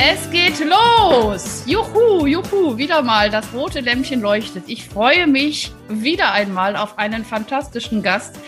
Es 0.00 0.30
geht 0.30 0.60
los! 0.60 1.64
Juhu, 1.66 2.24
juhu, 2.24 2.76
wieder 2.76 3.02
mal, 3.02 3.30
das 3.30 3.52
rote 3.52 3.80
Lämpchen 3.80 4.20
leuchtet. 4.20 4.62
Ich 4.68 4.84
freue 4.84 5.26
mich 5.26 5.72
wieder 5.88 6.30
einmal 6.30 6.76
auf 6.76 6.98
einen 6.98 7.24
fantastischen 7.24 8.00
Gast. 8.00 8.38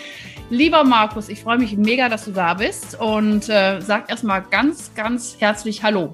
Lieber 0.49 0.85
Markus, 0.85 1.27
ich 1.27 1.41
freue 1.41 1.57
mich 1.57 1.75
mega, 1.75 2.07
dass 2.07 2.23
du 2.23 2.31
da 2.31 2.53
bist 2.53 2.97
und 2.97 3.49
äh, 3.49 3.81
sag 3.81 4.09
erstmal 4.09 4.43
ganz, 4.43 4.93
ganz 4.95 5.35
herzlich 5.39 5.83
Hallo. 5.83 6.13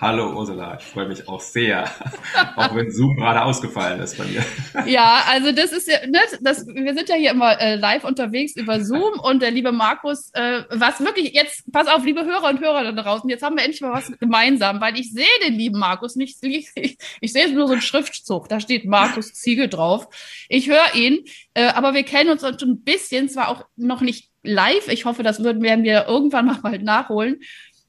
Hallo 0.00 0.32
Ursula, 0.32 0.78
ich 0.78 0.86
freue 0.86 1.08
mich 1.08 1.26
auch 1.26 1.40
sehr, 1.40 1.90
auch 2.56 2.72
wenn 2.72 2.88
Zoom 2.92 3.16
gerade 3.16 3.42
ausgefallen 3.42 3.98
ist 3.98 4.16
bei 4.16 4.26
mir. 4.26 4.44
Ja, 4.86 5.24
also 5.28 5.50
das 5.50 5.72
ist 5.72 5.88
ja, 5.88 6.06
ne, 6.06 6.20
das, 6.40 6.68
wir 6.68 6.94
sind 6.94 7.08
ja 7.08 7.16
hier 7.16 7.32
immer 7.32 7.60
äh, 7.60 7.74
live 7.74 8.04
unterwegs 8.04 8.54
über 8.54 8.80
Zoom 8.80 9.18
und 9.18 9.42
der 9.42 9.50
liebe 9.50 9.72
Markus, 9.72 10.30
äh, 10.34 10.62
was 10.70 11.00
wirklich 11.00 11.34
jetzt, 11.34 11.64
pass 11.72 11.88
auf, 11.88 12.04
liebe 12.04 12.24
Hörer 12.24 12.48
und 12.48 12.60
Hörer 12.60 12.92
da 12.92 13.02
draußen, 13.02 13.28
jetzt 13.28 13.42
haben 13.42 13.56
wir 13.56 13.64
endlich 13.64 13.80
mal 13.80 13.92
was 13.92 14.12
gemeinsam, 14.20 14.80
weil 14.80 14.96
ich 14.96 15.12
sehe 15.12 15.26
den 15.44 15.54
lieben 15.54 15.80
Markus 15.80 16.14
nicht, 16.14 16.38
ich, 16.42 16.70
ich, 16.76 16.96
ich 17.20 17.32
sehe 17.32 17.52
nur 17.52 17.66
so 17.66 17.72
einen 17.72 17.82
Schriftzug, 17.82 18.48
da 18.48 18.60
steht 18.60 18.84
Markus 18.84 19.34
Ziegel 19.34 19.68
drauf. 19.68 20.06
Ich 20.48 20.68
höre 20.68 20.94
ihn, 20.94 21.24
äh, 21.54 21.70
aber 21.70 21.94
wir 21.94 22.04
kennen 22.04 22.30
uns 22.30 22.42
schon 22.42 22.70
ein 22.70 22.84
bisschen, 22.84 23.28
zwar 23.28 23.48
auch 23.48 23.64
noch 23.74 24.00
nicht 24.00 24.30
live, 24.42 24.88
ich 24.88 25.04
hoffe, 25.04 25.22
das 25.22 25.42
werden 25.42 25.82
wir 25.82 26.06
irgendwann 26.06 26.46
mal 26.46 26.58
bald 26.62 26.82
nachholen. 26.84 27.40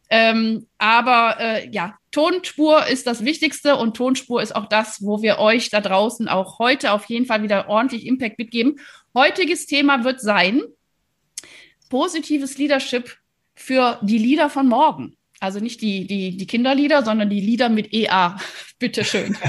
Ähm, 0.09 0.67
aber 0.77 1.37
äh, 1.39 1.69
ja, 1.69 1.95
Tonspur 2.11 2.87
ist 2.87 3.05
das 3.05 3.23
Wichtigste 3.23 3.75
und 3.75 3.95
Tonspur 3.95 4.41
ist 4.41 4.55
auch 4.55 4.65
das, 4.65 5.03
wo 5.03 5.21
wir 5.21 5.37
euch 5.37 5.69
da 5.69 5.81
draußen 5.81 6.27
auch 6.27 6.57
heute 6.57 6.91
auf 6.91 7.05
jeden 7.05 7.25
Fall 7.25 7.43
wieder 7.43 7.69
ordentlich 7.69 8.07
Impact 8.07 8.39
mitgeben. 8.39 8.79
Heutiges 9.13 9.67
Thema 9.67 10.03
wird 10.03 10.19
sein 10.19 10.61
positives 11.89 12.57
Leadership 12.57 13.17
für 13.55 13.99
die 14.01 14.17
Leader 14.17 14.49
von 14.49 14.67
morgen. 14.67 15.15
Also 15.39 15.59
nicht 15.59 15.81
die, 15.81 16.05
die, 16.07 16.37
die 16.37 16.47
Kinderlieder, 16.47 17.03
sondern 17.03 17.29
die 17.29 17.41
Lieder 17.41 17.69
mit 17.69 17.93
EA. 17.93 18.37
Bitteschön. 18.79 19.37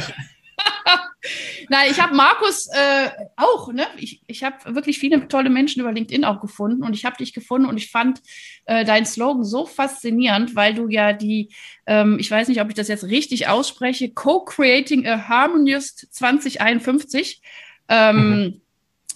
Nein, 1.71 1.87
ich 1.89 2.01
habe 2.01 2.17
Markus 2.17 2.67
äh, 2.67 3.11
auch, 3.37 3.73
ne? 3.73 3.87
Ich, 3.97 4.21
ich 4.27 4.43
habe 4.43 4.75
wirklich 4.75 4.99
viele 4.99 5.29
tolle 5.29 5.51
Menschen 5.51 5.79
über 5.79 5.93
LinkedIn 5.93 6.25
auch 6.25 6.41
gefunden 6.41 6.83
und 6.83 6.95
ich 6.95 7.05
habe 7.05 7.17
dich 7.17 7.33
gefunden 7.33 7.69
und 7.69 7.77
ich 7.77 7.93
fand 7.93 8.21
äh, 8.65 8.85
deinen 8.85 9.07
Slogan 9.07 9.45
so 9.45 9.67
faszinierend, 9.67 10.57
weil 10.57 10.75
du 10.75 10.89
ja 10.89 11.13
die, 11.13 11.51
ähm, 11.87 12.17
ich 12.19 12.29
weiß 12.29 12.49
nicht, 12.49 12.61
ob 12.61 12.71
ich 12.71 12.75
das 12.75 12.89
jetzt 12.89 13.05
richtig 13.05 13.47
ausspreche, 13.47 14.11
Co-Creating 14.11 15.07
a 15.07 15.29
Harmonious 15.29 15.95
2051. 15.95 17.41
Ähm, 17.89 18.61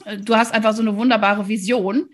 mhm. 0.06 0.25
Du 0.25 0.36
hast 0.36 0.55
einfach 0.55 0.75
so 0.75 0.82
eine 0.82 0.97
wunderbare 0.97 1.48
Vision 1.48 2.08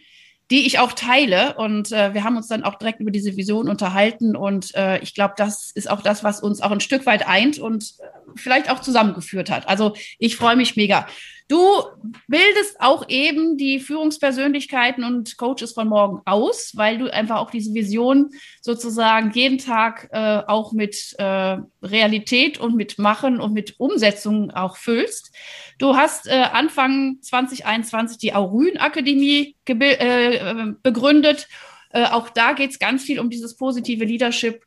die 0.51 0.67
ich 0.67 0.79
auch 0.79 0.93
teile. 0.93 1.55
Und 1.55 1.93
äh, 1.93 2.13
wir 2.13 2.25
haben 2.25 2.37
uns 2.37 2.49
dann 2.49 2.65
auch 2.65 2.75
direkt 2.75 3.01
über 3.01 3.11
diese 3.11 3.37
Vision 3.37 3.69
unterhalten. 3.69 4.37
Und 4.37 4.75
äh, 4.75 4.99
ich 4.99 5.15
glaube, 5.15 5.35
das 5.37 5.71
ist 5.71 5.89
auch 5.89 6.03
das, 6.03 6.25
was 6.25 6.41
uns 6.41 6.61
auch 6.61 6.73
ein 6.73 6.81
Stück 6.81 7.07
weit 7.07 7.27
eint 7.27 7.59
und 7.59 7.95
äh, 8.01 8.05
vielleicht 8.37 8.71
auch 8.71 8.81
zusammengeführt 8.81 9.51
hat. 9.51 9.69
Also 9.69 9.95
ich 10.19 10.37
freue 10.37 10.57
mich 10.57 10.77
mega. 10.77 11.07
Du 11.51 11.83
bildest 12.29 12.81
auch 12.81 13.09
eben 13.09 13.57
die 13.57 13.81
Führungspersönlichkeiten 13.81 15.03
und 15.03 15.37
Coaches 15.37 15.73
von 15.73 15.89
morgen 15.89 16.23
aus, 16.25 16.71
weil 16.77 16.99
du 16.99 17.13
einfach 17.13 17.39
auch 17.39 17.51
diese 17.51 17.75
Vision 17.75 18.31
sozusagen 18.61 19.33
jeden 19.33 19.59
Tag 19.59 20.09
äh, 20.13 20.43
auch 20.47 20.73
mit 20.73 21.13
äh, 21.19 21.57
Realität 21.83 22.61
und 22.61 22.77
mit 22.77 23.01
Machen 23.01 23.41
und 23.41 23.53
mit 23.53 23.81
Umsetzung 23.81 24.53
auch 24.53 24.77
füllst. 24.77 25.35
Du 25.81 25.97
hast 25.97 26.29
äh, 26.29 26.45
Anfang 26.53 27.17
2021 27.21 28.19
die 28.19 28.33
Aurün 28.33 28.79
Akademie 28.79 29.57
äh, 29.67 30.67
begründet. 30.85 31.49
Äh, 31.93 32.05
auch 32.05 32.29
da 32.31 32.53
geht 32.53 32.71
es 32.71 32.79
ganz 32.79 33.03
viel 33.03 33.19
um 33.19 33.29
dieses 33.29 33.57
positive 33.57 34.05
Leadership. 34.05 34.63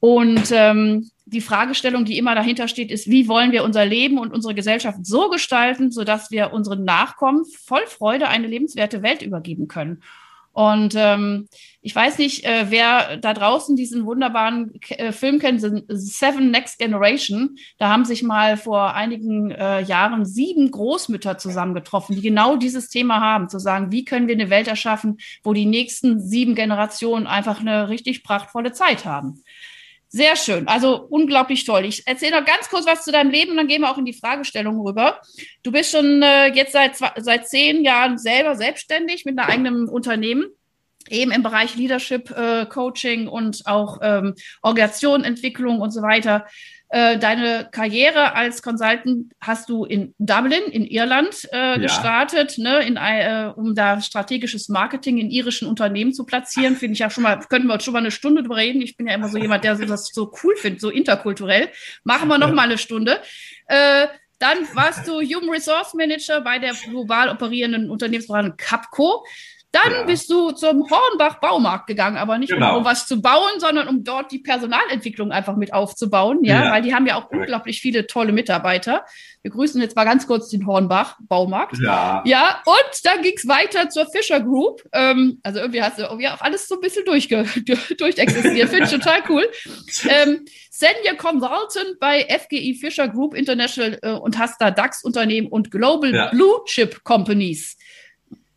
Und 0.00 0.50
ähm, 0.50 1.08
die 1.26 1.40
Fragestellung, 1.40 2.04
die 2.04 2.18
immer 2.18 2.34
dahinter 2.34 2.68
steht, 2.68 2.90
ist, 2.90 3.08
wie 3.08 3.28
wollen 3.28 3.52
wir 3.52 3.64
unser 3.64 3.86
Leben 3.86 4.18
und 4.18 4.32
unsere 4.32 4.54
Gesellschaft 4.54 4.98
so 5.02 5.30
gestalten, 5.30 5.90
sodass 5.90 6.30
wir 6.30 6.52
unseren 6.52 6.84
Nachkommen 6.84 7.44
voll 7.44 7.86
Freude 7.86 8.28
eine 8.28 8.46
lebenswerte 8.46 9.02
Welt 9.02 9.22
übergeben 9.22 9.68
können. 9.68 10.02
Und 10.54 10.94
ähm, 10.96 11.48
ich 11.80 11.96
weiß 11.96 12.18
nicht, 12.18 12.44
äh, 12.44 12.66
wer 12.68 13.16
da 13.16 13.34
draußen 13.34 13.74
diesen 13.74 14.06
wunderbaren 14.06 14.80
äh, 14.90 15.10
Film 15.10 15.40
kennt, 15.40 15.60
Seven 15.88 16.52
Next 16.52 16.78
Generation. 16.78 17.56
Da 17.78 17.88
haben 17.88 18.04
sich 18.04 18.22
mal 18.22 18.56
vor 18.56 18.94
einigen 18.94 19.50
äh, 19.50 19.80
Jahren 19.80 20.24
sieben 20.24 20.70
Großmütter 20.70 21.38
zusammengetroffen, 21.38 22.14
die 22.14 22.22
genau 22.22 22.54
dieses 22.54 22.88
Thema 22.88 23.20
haben, 23.20 23.48
zu 23.48 23.58
sagen, 23.58 23.90
wie 23.90 24.04
können 24.04 24.28
wir 24.28 24.36
eine 24.36 24.48
Welt 24.48 24.68
erschaffen, 24.68 25.18
wo 25.42 25.54
die 25.54 25.66
nächsten 25.66 26.20
sieben 26.20 26.54
Generationen 26.54 27.26
einfach 27.26 27.58
eine 27.58 27.88
richtig 27.88 28.22
prachtvolle 28.22 28.72
Zeit 28.72 29.04
haben. 29.04 29.42
Sehr 30.14 30.36
schön, 30.36 30.68
also 30.68 31.08
unglaublich 31.10 31.64
toll. 31.64 31.84
Ich 31.86 32.06
erzähle 32.06 32.38
noch 32.38 32.46
ganz 32.46 32.68
kurz 32.68 32.86
was 32.86 33.02
zu 33.02 33.10
deinem 33.10 33.32
Leben 33.32 33.50
und 33.50 33.56
dann 33.56 33.66
gehen 33.66 33.80
wir 33.80 33.90
auch 33.90 33.98
in 33.98 34.04
die 34.04 34.12
Fragestellung 34.12 34.78
rüber. 34.78 35.20
Du 35.64 35.72
bist 35.72 35.90
schon 35.90 36.22
äh, 36.22 36.54
jetzt 36.54 36.70
seit, 36.70 36.96
seit 37.16 37.48
zehn 37.48 37.82
Jahren 37.82 38.16
selber 38.16 38.54
selbstständig 38.54 39.24
mit 39.24 39.36
einem 39.36 39.50
eigenen 39.50 39.88
Unternehmen 39.88 40.44
eben 41.10 41.32
im 41.32 41.42
Bereich 41.42 41.74
Leadership, 41.74 42.30
äh, 42.30 42.64
Coaching 42.66 43.26
und 43.26 43.66
auch 43.66 43.98
ähm, 44.02 44.36
Organisationentwicklung 44.62 45.80
und 45.80 45.90
so 45.90 46.00
weiter. 46.00 46.46
Äh, 46.94 47.18
deine 47.18 47.68
Karriere 47.72 48.36
als 48.36 48.62
Consultant 48.62 49.32
hast 49.40 49.68
du 49.68 49.84
in 49.84 50.14
Dublin, 50.18 50.62
in 50.70 50.86
Irland, 50.86 51.48
äh, 51.52 51.56
ja. 51.56 51.76
gestartet, 51.78 52.56
ne, 52.56 52.86
in, 52.86 52.96
äh, 52.96 53.50
um 53.56 53.74
da 53.74 54.00
strategisches 54.00 54.68
Marketing 54.68 55.18
in 55.18 55.28
irischen 55.28 55.66
Unternehmen 55.66 56.12
zu 56.12 56.24
platzieren. 56.24 56.76
Finde 56.76 56.92
ich 56.92 57.00
ja 57.00 57.10
schon 57.10 57.24
mal, 57.24 57.40
könnten 57.48 57.66
wir 57.66 57.80
schon 57.80 57.94
mal 57.94 57.98
eine 57.98 58.12
Stunde 58.12 58.42
drüber 58.42 58.58
reden. 58.58 58.80
Ich 58.80 58.96
bin 58.96 59.08
ja 59.08 59.14
immer 59.14 59.28
so 59.28 59.38
jemand, 59.38 59.64
der 59.64 59.74
das 59.74 60.10
so 60.14 60.32
cool 60.44 60.54
findet, 60.54 60.80
so 60.80 60.88
interkulturell. 60.88 61.68
Machen 62.04 62.28
wir 62.28 62.38
noch 62.38 62.52
mal 62.52 62.62
eine 62.62 62.78
Stunde. 62.78 63.18
Äh, 63.66 64.06
dann 64.38 64.58
warst 64.74 65.08
du 65.08 65.20
Human 65.20 65.50
Resource 65.50 65.94
Manager 65.94 66.42
bei 66.42 66.60
der 66.60 66.74
global 66.74 67.28
operierenden 67.28 67.90
Unternehmensberatung 67.90 68.56
Capco. 68.56 69.24
Dann 69.74 69.92
ja. 69.92 70.02
bist 70.04 70.30
du 70.30 70.52
zum 70.52 70.88
Hornbach 70.88 71.40
Baumarkt 71.40 71.88
gegangen, 71.88 72.16
aber 72.16 72.38
nicht 72.38 72.52
genau. 72.52 72.78
um 72.78 72.84
was 72.84 73.08
zu 73.08 73.20
bauen, 73.20 73.58
sondern 73.58 73.88
um 73.88 74.04
dort 74.04 74.30
die 74.30 74.38
Personalentwicklung 74.38 75.32
einfach 75.32 75.56
mit 75.56 75.74
aufzubauen, 75.74 76.44
ja, 76.44 76.66
ja. 76.66 76.70
weil 76.70 76.82
die 76.82 76.94
haben 76.94 77.08
ja 77.08 77.16
auch 77.16 77.28
unglaublich 77.30 77.80
viele 77.80 78.06
tolle 78.06 78.30
Mitarbeiter. 78.30 79.04
Wir 79.42 79.50
grüßen 79.50 79.80
jetzt 79.82 79.96
mal 79.96 80.04
ganz 80.04 80.28
kurz 80.28 80.48
den 80.48 80.64
Hornbach 80.64 81.16
Baumarkt. 81.22 81.76
Ja. 81.82 82.22
Ja, 82.24 82.62
und 82.64 83.04
dann 83.04 83.22
ging's 83.22 83.48
weiter 83.48 83.88
zur 83.88 84.06
Fischer 84.06 84.40
Group. 84.40 84.84
Ähm, 84.92 85.40
also 85.42 85.58
irgendwie 85.58 85.82
hast 85.82 85.98
du 85.98 86.04
irgendwie 86.04 86.28
auch 86.28 86.40
alles 86.40 86.68
so 86.68 86.76
ein 86.76 86.80
bisschen 86.80 87.04
durchge 87.04 87.44
durchexistiert. 87.98 88.68
Finde 88.68 88.84
ich 88.84 88.90
total 88.90 89.22
cool. 89.28 89.44
Ähm, 90.08 90.44
Senior 90.70 91.16
Consultant 91.16 91.98
bei 91.98 92.26
FGI 92.28 92.74
Fischer 92.74 93.08
Group 93.08 93.34
International 93.34 93.98
äh, 94.02 94.12
und 94.12 94.38
hast 94.38 94.60
da 94.60 94.70
DAX-Unternehmen 94.70 95.48
und 95.48 95.72
Global 95.72 96.14
ja. 96.14 96.30
Blue 96.30 96.62
Chip 96.66 97.02
Companies. 97.02 97.76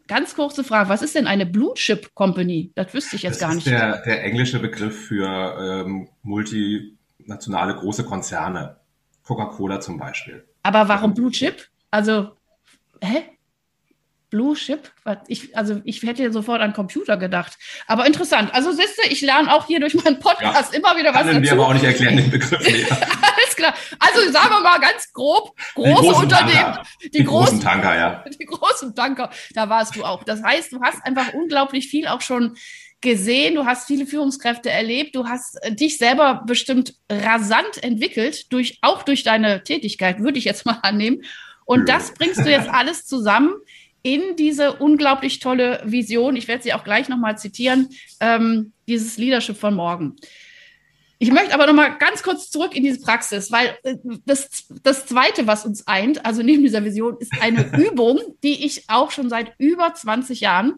Ganz 0.08 0.36
kurze 0.36 0.64
Frage, 0.64 0.90
was 0.90 1.02
ist 1.02 1.16
denn 1.16 1.28
eine 1.28 1.46
Blue 1.46 1.74
Chip 1.76 2.16
Company? 2.16 2.72
Das 2.76 2.94
wüsste 2.94 3.18
ich 3.18 3.24
jetzt 3.24 3.42
das 3.42 3.48
gar 3.48 3.56
nicht. 3.56 3.68
Das 3.68 3.74
ist 3.74 3.80
der, 3.80 4.02
der 4.04 4.24
englische 4.24 4.60
Begriff 4.60 5.08
für 5.08 5.86
ähm, 5.86 6.08
multinationale 6.24 7.76
große 7.76 8.04
Konzerne. 8.06 8.78
Coca-Cola 9.24 9.82
zum 9.82 9.98
Beispiel. 9.98 10.48
Aber 10.64 10.88
warum 10.88 11.14
Blue 11.14 11.32
Chip? 11.32 11.68
Also, 11.92 12.32
hä? 13.02 13.24
Blue 14.30 14.56
Chip? 14.56 14.92
Ich, 15.28 15.56
also 15.56 15.82
ich 15.86 16.04
hätte 16.04 16.32
sofort 16.34 16.62
an 16.62 16.74
Computer 16.74 17.16
gedacht. 17.16 17.58
Aber 17.88 18.06
interessant. 18.06 18.54
Also 18.54 18.72
siehst 18.72 18.98
du, 18.98 19.10
ich 19.10 19.22
lerne 19.22 19.54
auch 19.54 19.68
hier 19.68 19.80
durch 19.80 19.94
meinen 19.94 20.20
Podcast 20.20 20.74
ja. 20.74 20.80
immer 20.80 20.98
wieder 20.98 21.14
was 21.14 21.26
dazu. 21.26 21.42
wir 21.42 21.52
aber 21.54 21.68
auch 21.68 21.74
nicht 21.74 21.86
erklären, 21.86 22.18
den 22.18 22.30
Begriff. 22.30 22.60
Alles 22.62 23.56
klar. 23.56 23.74
Also 24.00 24.32
sagen 24.32 24.50
wir 24.50 24.62
mal 24.62 24.80
ganz 24.80 25.12
grob, 25.14 25.52
große 25.76 26.16
Unternehmen. 26.16 26.78
Die, 27.04 27.10
die, 27.10 27.24
großen, 27.24 27.60
großen 27.60 27.62
Tanker, 27.62 27.96
ja. 27.96 28.26
Die 28.40 28.46
großen 28.46 28.96
Tanker, 28.96 29.30
da 29.54 29.70
warst 29.70 29.96
du 29.96 30.04
auch. 30.04 30.24
Das 30.24 30.44
heißt, 30.44 30.74
du 30.74 30.82
hast 30.82 31.04
einfach 31.06 31.34
unglaublich 31.34 31.88
viel 31.88 32.08
auch 32.08 32.22
schon 32.22 32.58
gesehen, 33.00 33.56
du 33.56 33.66
hast 33.66 33.88
viele 33.88 34.08
Führungskräfte 34.08 34.70
erlebt, 34.70 35.16
du 35.16 35.28
hast 35.28 35.58
äh, 35.64 35.74
dich 35.74 35.98
selber 35.98 36.44
bestimmt 36.46 36.96
rasant 37.10 37.82
entwickelt, 37.84 38.52
durch, 38.52 38.80
auch 38.82 39.04
durch 39.04 39.24
deine 39.24 39.64
Tätigkeit, 39.64 40.20
würde 40.20 40.38
ich 40.40 40.46
jetzt 40.46 40.66
mal 40.66 40.80
annehmen. 40.84 41.24
Und 41.66 41.90
das 41.90 42.14
bringst 42.14 42.40
du 42.40 42.50
jetzt 42.50 42.70
alles 42.70 43.06
zusammen 43.06 43.54
in 44.08 44.38
diese 44.38 44.72
unglaublich 44.72 45.40
tolle 45.40 45.82
Vision, 45.84 46.38
ich 46.38 46.48
werde 46.48 46.64
sie 46.64 46.74
auch 46.74 46.86
gleich 46.86 47.10
nochmal 47.10 47.38
zitieren, 47.38 47.90
ähm, 48.22 48.72
dieses 48.88 49.18
Leadership 49.18 49.58
von 49.58 49.76
morgen. 49.76 50.16
Ich 51.20 51.30
möchte 51.30 51.54
aber 51.54 51.68
noch 51.68 51.74
mal 51.74 51.98
ganz 51.98 52.24
kurz 52.24 52.50
zurück 52.50 52.74
in 52.74 52.84
diese 52.84 53.02
Praxis, 53.02 53.52
weil 53.52 53.78
äh, 53.84 53.98
das, 54.26 54.68
das 54.82 55.06
Zweite, 55.08 55.46
was 55.46 55.66
uns 55.66 55.86
eint, 55.88 56.26
also 56.26 56.42
neben 56.42 56.64
dieser 56.64 56.86
Vision, 56.86 57.18
ist 57.20 57.34
eine 57.42 57.66
Übung, 57.86 58.18
die 58.44 58.66
ich 58.66 58.86
auch 58.88 59.12
schon 59.12 59.30
seit 59.30 59.54
über 59.58 59.94
20 59.94 60.40
Jahren 60.40 60.76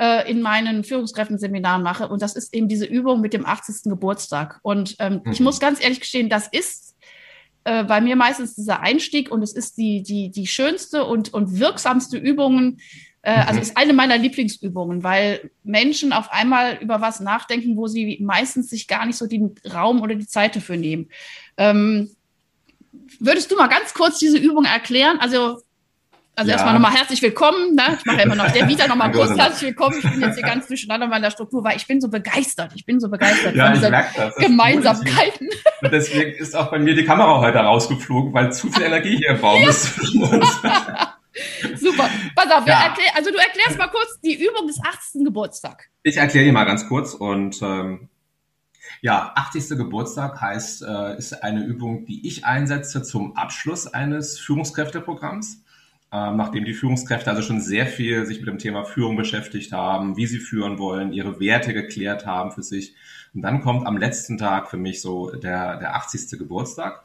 äh, 0.00 0.30
in 0.30 0.40
meinen 0.40 0.84
Führungskräften-Seminaren 0.84 1.82
mache. 1.82 2.06
Und 2.06 2.22
das 2.22 2.36
ist 2.36 2.54
eben 2.54 2.68
diese 2.68 2.84
Übung 2.84 3.20
mit 3.20 3.32
dem 3.32 3.44
80. 3.44 3.90
Geburtstag. 3.90 4.60
Und 4.62 4.94
ähm, 5.00 5.22
mhm. 5.24 5.32
ich 5.32 5.40
muss 5.40 5.58
ganz 5.58 5.82
ehrlich 5.82 5.98
gestehen, 5.98 6.28
das 6.28 6.46
ist 6.46 6.94
äh, 7.68 7.84
bei 7.84 8.00
mir 8.00 8.16
meistens 8.16 8.54
dieser 8.54 8.80
Einstieg 8.80 9.30
und 9.30 9.42
es 9.42 9.52
ist 9.52 9.76
die, 9.76 10.02
die, 10.02 10.30
die 10.30 10.46
schönste 10.46 11.04
und, 11.04 11.34
und 11.34 11.58
wirksamste 11.60 12.16
Übung, 12.16 12.78
äh, 13.20 13.32
also 13.32 13.56
mhm. 13.56 13.60
ist 13.60 13.76
eine 13.76 13.92
meiner 13.92 14.16
Lieblingsübungen, 14.16 15.02
weil 15.02 15.50
Menschen 15.64 16.14
auf 16.14 16.32
einmal 16.32 16.78
über 16.80 17.02
was 17.02 17.20
nachdenken, 17.20 17.76
wo 17.76 17.86
sie 17.86 18.18
meistens 18.22 18.70
sich 18.70 18.88
gar 18.88 19.04
nicht 19.04 19.16
so 19.16 19.26
den 19.26 19.54
Raum 19.70 20.00
oder 20.00 20.14
die 20.14 20.26
Zeit 20.26 20.56
dafür 20.56 20.78
nehmen. 20.78 21.10
Ähm, 21.58 22.08
würdest 23.20 23.50
du 23.50 23.56
mal 23.56 23.68
ganz 23.68 23.92
kurz 23.92 24.18
diese 24.18 24.38
Übung 24.38 24.64
erklären? 24.64 25.18
Also 25.20 25.60
also 26.38 26.50
ja. 26.50 26.54
erstmal 26.54 26.74
nochmal 26.74 26.92
herzlich 26.92 27.20
willkommen. 27.20 27.74
Ne? 27.74 27.98
Ich 27.98 28.04
mache 28.06 28.18
ja 28.18 28.22
immer 28.22 28.36
noch 28.36 28.50
der 28.52 28.68
Vita 28.68 28.86
nochmal 28.86 29.10
kurz 29.10 29.36
herzlich 29.36 29.70
willkommen. 29.70 29.98
Ich 29.98 30.08
bin 30.08 30.20
jetzt 30.20 30.36
hier 30.36 30.46
ganz 30.46 30.68
durcheinander 30.68 31.06
in 31.06 31.10
meiner 31.10 31.32
Struktur, 31.32 31.64
weil 31.64 31.76
ich 31.76 31.86
bin 31.88 32.00
so 32.00 32.08
begeistert. 32.08 32.72
Ich 32.76 32.86
bin 32.86 33.00
so 33.00 33.08
begeistert 33.08 33.56
ja, 33.56 33.72
von 33.72 33.74
diesen 33.74 33.92
Gemeinsamkeiten. 34.38 35.48
Und 35.82 35.92
deswegen 35.92 36.30
ist 36.38 36.54
auch 36.54 36.70
bei 36.70 36.78
mir 36.78 36.94
die 36.94 37.04
Kamera 37.04 37.40
heute 37.40 37.58
rausgeflogen, 37.58 38.32
weil 38.32 38.52
zu 38.52 38.70
viel 38.70 38.84
Energie 38.84 39.16
hier 39.16 39.30
im 39.30 39.40
Raum 39.40 39.64
ist. 39.68 39.96
Super. 41.76 42.08
Pass 42.36 42.52
auf, 42.52 42.66
ja. 42.66 42.84
erklär, 42.84 43.16
also 43.16 43.30
du 43.30 43.36
erklärst 43.36 43.76
mal 43.76 43.88
kurz 43.88 44.20
die 44.22 44.34
Übung 44.34 44.68
des 44.68 44.80
80. 44.80 45.24
Geburtstag. 45.24 45.88
Ich 46.04 46.18
erkläre 46.18 46.44
die 46.44 46.52
mal 46.52 46.64
ganz 46.64 46.88
kurz 46.88 47.14
und 47.14 47.60
ähm, 47.62 48.08
ja, 49.00 49.32
80. 49.34 49.70
Geburtstag 49.76 50.40
heißt, 50.40 50.82
äh, 50.82 51.18
ist 51.18 51.42
eine 51.42 51.64
Übung, 51.64 52.06
die 52.06 52.28
ich 52.28 52.44
einsetze 52.44 53.02
zum 53.02 53.36
Abschluss 53.36 53.88
eines 53.88 54.38
Führungskräfteprogramms. 54.38 55.64
Ähm, 56.10 56.36
nachdem 56.36 56.64
die 56.64 56.72
Führungskräfte 56.72 57.30
also 57.30 57.42
schon 57.42 57.60
sehr 57.60 57.86
viel 57.86 58.24
sich 58.24 58.38
mit 58.38 58.48
dem 58.48 58.58
Thema 58.58 58.84
Führung 58.84 59.16
beschäftigt 59.16 59.72
haben, 59.72 60.16
wie 60.16 60.26
sie 60.26 60.38
führen 60.38 60.78
wollen, 60.78 61.12
ihre 61.12 61.38
Werte 61.38 61.74
geklärt 61.74 62.24
haben 62.24 62.50
für 62.50 62.62
sich. 62.62 62.94
Und 63.34 63.42
dann 63.42 63.60
kommt 63.60 63.86
am 63.86 63.98
letzten 63.98 64.38
Tag 64.38 64.70
für 64.70 64.78
mich 64.78 65.02
so 65.02 65.30
der, 65.30 65.76
der 65.76 65.96
80. 65.96 66.38
Geburtstag. 66.38 67.04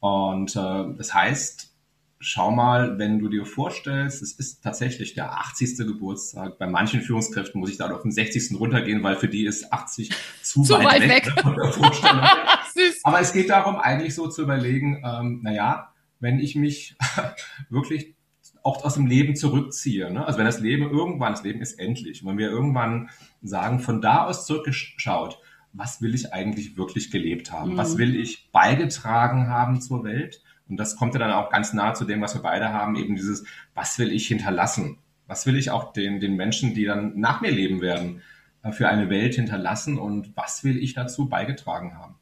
Und 0.00 0.56
äh, 0.56 0.84
das 0.96 1.12
heißt, 1.12 1.70
schau 2.18 2.50
mal, 2.50 2.98
wenn 2.98 3.18
du 3.18 3.28
dir 3.28 3.44
vorstellst, 3.44 4.22
es 4.22 4.32
ist 4.32 4.62
tatsächlich 4.62 5.12
der 5.12 5.32
80. 5.38 5.78
Geburtstag. 5.78 6.58
Bei 6.58 6.66
manchen 6.66 7.02
Führungskräften 7.02 7.60
muss 7.60 7.70
ich 7.70 7.76
da 7.76 7.90
auf 7.90 8.02
den 8.02 8.12
60. 8.12 8.58
runtergehen, 8.58 9.02
weil 9.02 9.16
für 9.16 9.28
die 9.28 9.44
ist 9.44 9.70
80 9.72 10.10
zu, 10.42 10.62
zu 10.62 10.74
weit, 10.74 10.86
weit, 10.86 11.02
weg. 11.02 11.26
weg. 11.26 11.34
Aber 13.02 13.20
es 13.20 13.34
geht 13.34 13.50
darum, 13.50 13.76
eigentlich 13.76 14.14
so 14.14 14.28
zu 14.28 14.42
überlegen, 14.42 15.02
ähm, 15.04 15.40
naja, 15.42 15.92
wenn 16.20 16.38
ich 16.38 16.56
mich 16.56 16.96
wirklich 17.70 18.14
auch 18.62 18.84
aus 18.84 18.94
dem 18.94 19.06
Leben 19.06 19.36
zurückziehe. 19.36 20.10
Ne? 20.12 20.26
Also 20.26 20.38
wenn 20.38 20.46
das 20.46 20.60
Leben 20.60 20.90
irgendwann, 20.90 21.32
das 21.32 21.42
Leben 21.42 21.60
ist 21.60 21.78
endlich, 21.78 22.24
wenn 22.24 22.38
wir 22.38 22.50
irgendwann 22.50 23.10
sagen, 23.42 23.80
von 23.80 24.00
da 24.00 24.24
aus 24.24 24.46
zurückgeschaut, 24.46 25.38
was 25.72 26.02
will 26.02 26.14
ich 26.14 26.32
eigentlich 26.32 26.76
wirklich 26.76 27.10
gelebt 27.10 27.52
haben? 27.52 27.72
Mhm. 27.72 27.76
Was 27.76 27.96
will 27.98 28.16
ich 28.16 28.50
beigetragen 28.50 29.48
haben 29.48 29.80
zur 29.80 30.04
Welt? 30.04 30.42
Und 30.68 30.76
das 30.76 30.96
kommt 30.96 31.14
ja 31.14 31.20
dann 31.20 31.32
auch 31.32 31.50
ganz 31.50 31.72
nah 31.72 31.94
zu 31.94 32.04
dem, 32.04 32.20
was 32.20 32.34
wir 32.34 32.42
beide 32.42 32.72
haben, 32.72 32.96
eben 32.96 33.16
dieses, 33.16 33.44
was 33.74 33.98
will 33.98 34.12
ich 34.12 34.26
hinterlassen? 34.26 34.98
Was 35.26 35.46
will 35.46 35.56
ich 35.56 35.70
auch 35.70 35.92
den, 35.92 36.20
den 36.20 36.36
Menschen, 36.36 36.74
die 36.74 36.84
dann 36.84 37.18
nach 37.18 37.40
mir 37.40 37.50
leben 37.50 37.80
werden, 37.80 38.22
äh, 38.62 38.72
für 38.72 38.88
eine 38.88 39.10
Welt 39.10 39.34
hinterlassen 39.34 39.98
und 39.98 40.36
was 40.36 40.64
will 40.64 40.76
ich 40.76 40.94
dazu 40.94 41.28
beigetragen 41.28 41.96
haben? 41.98 42.16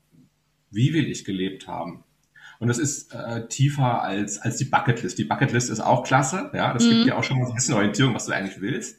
Wie 0.71 0.93
will 0.93 1.09
ich 1.11 1.25
gelebt 1.25 1.67
haben? 1.67 2.05
Und 2.59 2.69
das 2.69 2.79
ist 2.79 3.15
äh, 3.15 3.47
tiefer 3.49 4.03
als, 4.03 4.39
als 4.39 4.57
die 4.57 4.65
Bucketlist. 4.65 5.19
Die 5.19 5.25
Bucketlist 5.25 5.71
ist 5.71 5.81
auch 5.81 6.05
klasse, 6.05 6.51
ja, 6.55 6.73
das 6.73 6.85
mhm. 6.85 6.91
gibt 6.91 7.07
dir 7.07 7.17
auch 7.17 7.25
schon 7.25 7.39
mal 7.39 7.49
ein 7.49 7.55
bisschen 7.55 7.75
Orientierung, 7.75 8.15
was 8.15 8.27
du 8.27 8.33
eigentlich 8.33 8.61
willst. 8.61 8.99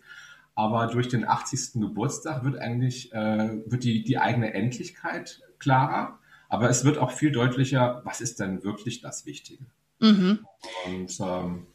Aber 0.55 0.87
durch 0.87 1.07
den 1.07 1.27
80. 1.27 1.79
Geburtstag 1.81 2.43
wird 2.43 2.57
eigentlich, 2.57 3.13
äh, 3.13 3.61
wird 3.65 3.83
die, 3.83 4.03
die 4.03 4.17
eigene 4.17 4.53
Endlichkeit 4.53 5.41
klarer 5.57 6.19
aber 6.49 6.69
es 6.69 6.83
wird 6.83 6.97
auch 6.97 7.11
viel 7.11 7.31
deutlicher, 7.31 8.01
was 8.03 8.21
ist 8.21 8.39
denn 8.39 8.63
wirklich 8.63 9.01
das 9.01 9.25
Wichtige. 9.25 9.63
Mhm. 9.99 10.45
Und 10.87 11.19
ähm, 11.21 11.67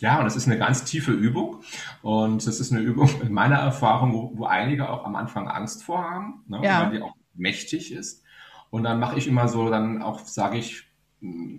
ja, 0.00 0.20
und 0.20 0.26
es 0.26 0.36
ist 0.36 0.46
eine 0.46 0.58
ganz 0.58 0.84
tiefe 0.84 1.10
Übung. 1.10 1.62
Und 2.02 2.46
es 2.46 2.60
ist 2.60 2.72
eine 2.72 2.80
Übung 2.80 3.10
in 3.22 3.32
meiner 3.32 3.56
Erfahrung, 3.56 4.14
wo, 4.14 4.32
wo 4.38 4.44
einige 4.44 4.88
auch 4.88 5.04
am 5.04 5.16
Anfang 5.16 5.48
Angst 5.48 5.82
vorhaben, 5.82 6.44
ne, 6.46 6.60
ja. 6.62 6.84
weil 6.84 6.92
die 6.92 7.02
auch 7.02 7.14
mächtig 7.34 7.92
ist. 7.92 8.22
Und 8.70 8.84
dann 8.84 9.00
mache 9.00 9.18
ich 9.18 9.26
immer 9.26 9.48
so, 9.48 9.68
dann 9.68 10.02
auch 10.02 10.20
sage 10.20 10.56
ich, 10.56 10.88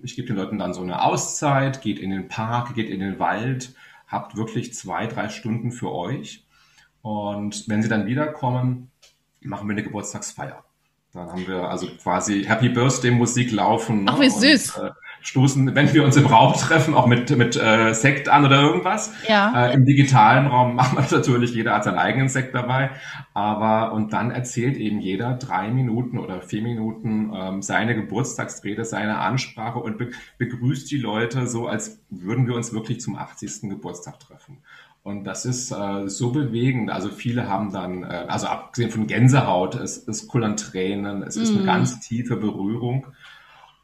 ich 0.04 0.16
gebe 0.16 0.28
den 0.28 0.36
Leuten 0.36 0.60
dann 0.60 0.74
so 0.74 0.82
eine 0.82 1.04
Auszeit, 1.04 1.82
geht 1.82 2.00
in 2.00 2.10
den 2.10 2.28
Park, 2.28 2.76
geht 2.76 2.90
in 2.90 3.00
den 3.00 3.20
Wald, 3.20 3.74
habt 4.08 4.36
wirklich 4.36 4.74
zwei, 4.74 5.08
drei 5.08 5.30
Stunden 5.30 5.72
für 5.72 5.92
euch. 5.92 6.46
Und 7.02 7.68
wenn 7.68 7.82
sie 7.82 7.90
dann 7.90 8.06
wiederkommen, 8.06 8.92
machen 9.42 9.68
wir 9.68 9.74
eine 9.74 9.84
Geburtstagsfeier. 9.84 10.64
Dann 11.14 11.32
haben 11.32 11.48
wir 11.48 11.70
also 11.70 11.88
quasi 12.02 12.44
Happy 12.44 12.70
Birthday 12.70 13.12
Musik 13.12 13.52
laufen. 13.52 14.06
Ach, 14.10 14.20
wie 14.20 14.30
süß. 14.30 14.78
Und, 14.78 14.88
äh, 14.88 14.92
stoßen, 15.24 15.74
wenn 15.74 15.94
wir 15.94 16.04
uns 16.04 16.16
im 16.18 16.26
Raum 16.26 16.54
treffen, 16.58 16.94
auch 16.94 17.08
mit, 17.08 17.36
mit 17.36 17.56
äh, 17.56 17.94
Sekt 17.94 18.30
an 18.30 18.46
oder 18.46 18.62
irgendwas. 18.62 19.14
Ja. 19.28 19.68
Äh, 19.68 19.74
Im 19.74 19.86
digitalen 19.86 20.48
Raum 20.48 20.76
machen 20.76 20.98
wir 20.98 21.18
natürlich, 21.18 21.54
jeder 21.56 21.74
hat 21.74 21.86
seinen 21.86 21.98
eigenen 21.98 22.30
Sekt 22.30 22.54
dabei. 22.54 22.92
Aber, 23.34 23.94
und 23.94 24.14
dann 24.14 24.32
erzählt 24.32 24.78
eben 24.78 25.00
jeder 25.00 25.34
drei 25.34 25.72
Minuten 25.72 26.20
oder 26.20 26.42
vier 26.42 26.62
Minuten 26.62 27.32
ähm, 27.34 27.62
seine 27.62 27.96
Geburtstagsrede, 27.96 28.86
seine 28.86 29.18
Ansprache 29.18 29.80
und 29.80 29.98
be 29.98 30.12
begrüßt 30.38 30.92
die 30.92 30.98
Leute 30.98 31.48
so, 31.48 31.68
als 31.68 32.02
würden 32.10 32.46
wir 32.46 32.56
uns 32.56 32.74
wirklich 32.74 33.02
zum 33.02 33.16
80. 33.16 33.70
Geburtstag 33.70 34.20
treffen. 34.20 34.60
Und 35.04 35.26
das 35.26 35.46
ist 35.46 35.72
äh, 35.72 36.08
so 36.08 36.32
bewegend. 36.32 36.90
Also 36.90 37.10
viele 37.10 37.50
haben 37.50 37.74
dann, 37.74 38.04
äh, 38.04 38.26
also 38.28 38.48
abgesehen 38.48 38.90
von 38.90 39.06
Gänsehaut, 39.06 39.76
es, 39.76 40.08
es 40.08 40.28
kullern 40.28 40.56
Tränen, 40.56 41.24
es 41.24 41.36
ist 41.36 41.52
eine 41.52 41.62
mhm. 41.62 41.66
ganz 41.66 42.00
tiefe 42.00 42.38
Berührung. 42.38 43.08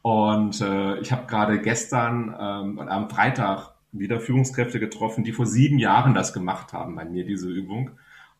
Und 0.02 0.60
äh, 0.60 0.98
ich 1.00 1.12
habe 1.12 1.26
gerade 1.26 1.60
gestern 1.60 2.34
ähm, 2.38 2.78
am 2.78 3.10
Freitag 3.10 3.74
wieder 3.92 4.20
Führungskräfte 4.20 4.80
getroffen, 4.80 5.24
die 5.24 5.32
vor 5.32 5.46
sieben 5.46 5.78
Jahren 5.78 6.14
das 6.14 6.32
gemacht 6.32 6.72
haben 6.72 6.94
bei 6.94 7.04
mir, 7.04 7.24
diese 7.24 7.48
Übung. 7.48 7.90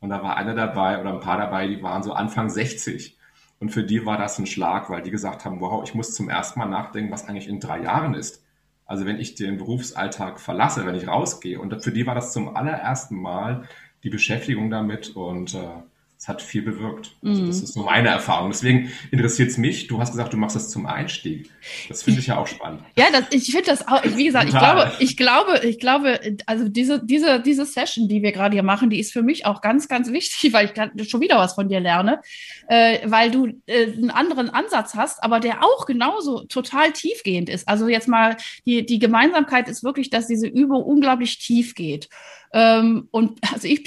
Und 0.01 0.11
da 0.11 0.23
war 0.23 0.37
einer 0.37 0.55
dabei 0.55 1.01
oder 1.01 1.13
ein 1.13 1.21
paar 1.21 1.37
dabei, 1.37 1.67
die 1.67 1.83
waren 1.83 2.03
so 2.03 2.13
Anfang 2.13 2.49
60. 2.49 3.19
Und 3.59 3.71
für 3.71 3.85
die 3.85 4.07
war 4.07 4.17
das 4.17 4.39
ein 4.39 4.47
Schlag, 4.47 4.89
weil 4.89 5.03
die 5.03 5.11
gesagt 5.11 5.45
haben, 5.45 5.61
wow, 5.61 5.83
ich 5.85 5.95
muss 5.95 6.15
zum 6.15 6.31
ersten 6.31 6.59
Mal 6.59 6.67
nachdenken, 6.67 7.13
was 7.13 7.29
eigentlich 7.29 7.49
in 7.49 7.61
drei 7.61 7.83
Jahren 7.83 8.15
ist. 8.15 8.43
Also 8.87 9.05
wenn 9.05 9.21
ich 9.21 9.35
den 9.35 9.59
Berufsalltag 9.59 10.41
verlasse, 10.41 10.87
wenn 10.87 10.95
ich 10.95 11.07
rausgehe. 11.07 11.61
Und 11.61 11.85
für 11.85 11.93
die 11.93 12.07
war 12.07 12.15
das 12.15 12.33
zum 12.33 12.57
allerersten 12.57 13.21
Mal 13.21 13.69
die 14.03 14.11
Beschäftigung 14.11 14.71
damit 14.71 15.15
und 15.15 15.55
äh, 15.55 15.83
es 16.21 16.29
hat 16.29 16.43
viel 16.43 16.61
bewirkt. 16.61 17.13
Also 17.25 17.47
das 17.47 17.57
mhm. 17.57 17.65
ist 17.65 17.73
so 17.73 17.83
meine 17.83 18.11
Erfahrung. 18.11 18.51
Deswegen 18.51 18.93
interessiert 19.11 19.49
es 19.49 19.57
mich. 19.57 19.87
Du 19.87 19.99
hast 20.01 20.11
gesagt, 20.11 20.35
du 20.35 20.37
machst 20.37 20.55
das 20.55 20.69
zum 20.69 20.85
Einstieg. 20.85 21.51
Das 21.89 22.03
finde 22.03 22.21
ich 22.21 22.27
ja 22.27 22.37
auch 22.37 22.47
spannend. 22.47 22.83
Ja, 22.95 23.07
das, 23.11 23.25
ich 23.31 23.51
finde 23.51 23.65
das 23.65 23.89
auch, 23.89 24.03
wie 24.05 24.27
gesagt, 24.27 24.51
ich 24.51 24.59
glaube, 24.59 24.93
ich 24.99 25.17
glaube, 25.17 25.61
ich 25.67 25.79
glaube, 25.79 26.21
also 26.45 26.69
diese, 26.69 27.03
diese, 27.03 27.41
diese 27.41 27.65
Session, 27.65 28.07
die 28.07 28.23
wir 28.23 28.33
gerade 28.33 28.53
hier 28.53 28.63
machen, 28.63 28.91
die 28.91 29.01
ist 29.01 29.15
für 29.15 29.23
mich 29.23 29.47
auch 29.47 29.63
ganz, 29.63 29.89
ganz 29.89 30.13
wichtig, 30.13 30.53
weil 30.53 30.71
ich 30.95 31.09
schon 31.09 31.23
wieder 31.23 31.39
was 31.39 31.55
von 31.55 31.71
dir 31.71 31.81
lerne, 31.81 32.21
äh, 32.69 32.99
weil 33.07 33.31
du 33.31 33.47
äh, 33.65 33.85
einen 33.85 34.11
anderen 34.11 34.51
Ansatz 34.51 34.95
hast, 34.95 35.25
aber 35.25 35.41
der 35.41 35.65
auch 35.65 35.87
genauso 35.87 36.45
total 36.45 36.93
tiefgehend 36.93 37.49
ist. 37.49 37.67
Also 37.67 37.89
jetzt 37.89 38.09
mal, 38.09 38.37
die, 38.67 38.85
die 38.85 38.99
Gemeinsamkeit 38.99 39.71
ist 39.71 39.83
wirklich, 39.83 40.11
dass 40.11 40.27
diese 40.27 40.49
Übung 40.49 40.83
unglaublich 40.83 41.39
tief 41.39 41.75
geht. 41.75 42.11
Ähm, 42.53 43.09
und 43.11 43.39
also 43.53 43.69
ich, 43.69 43.85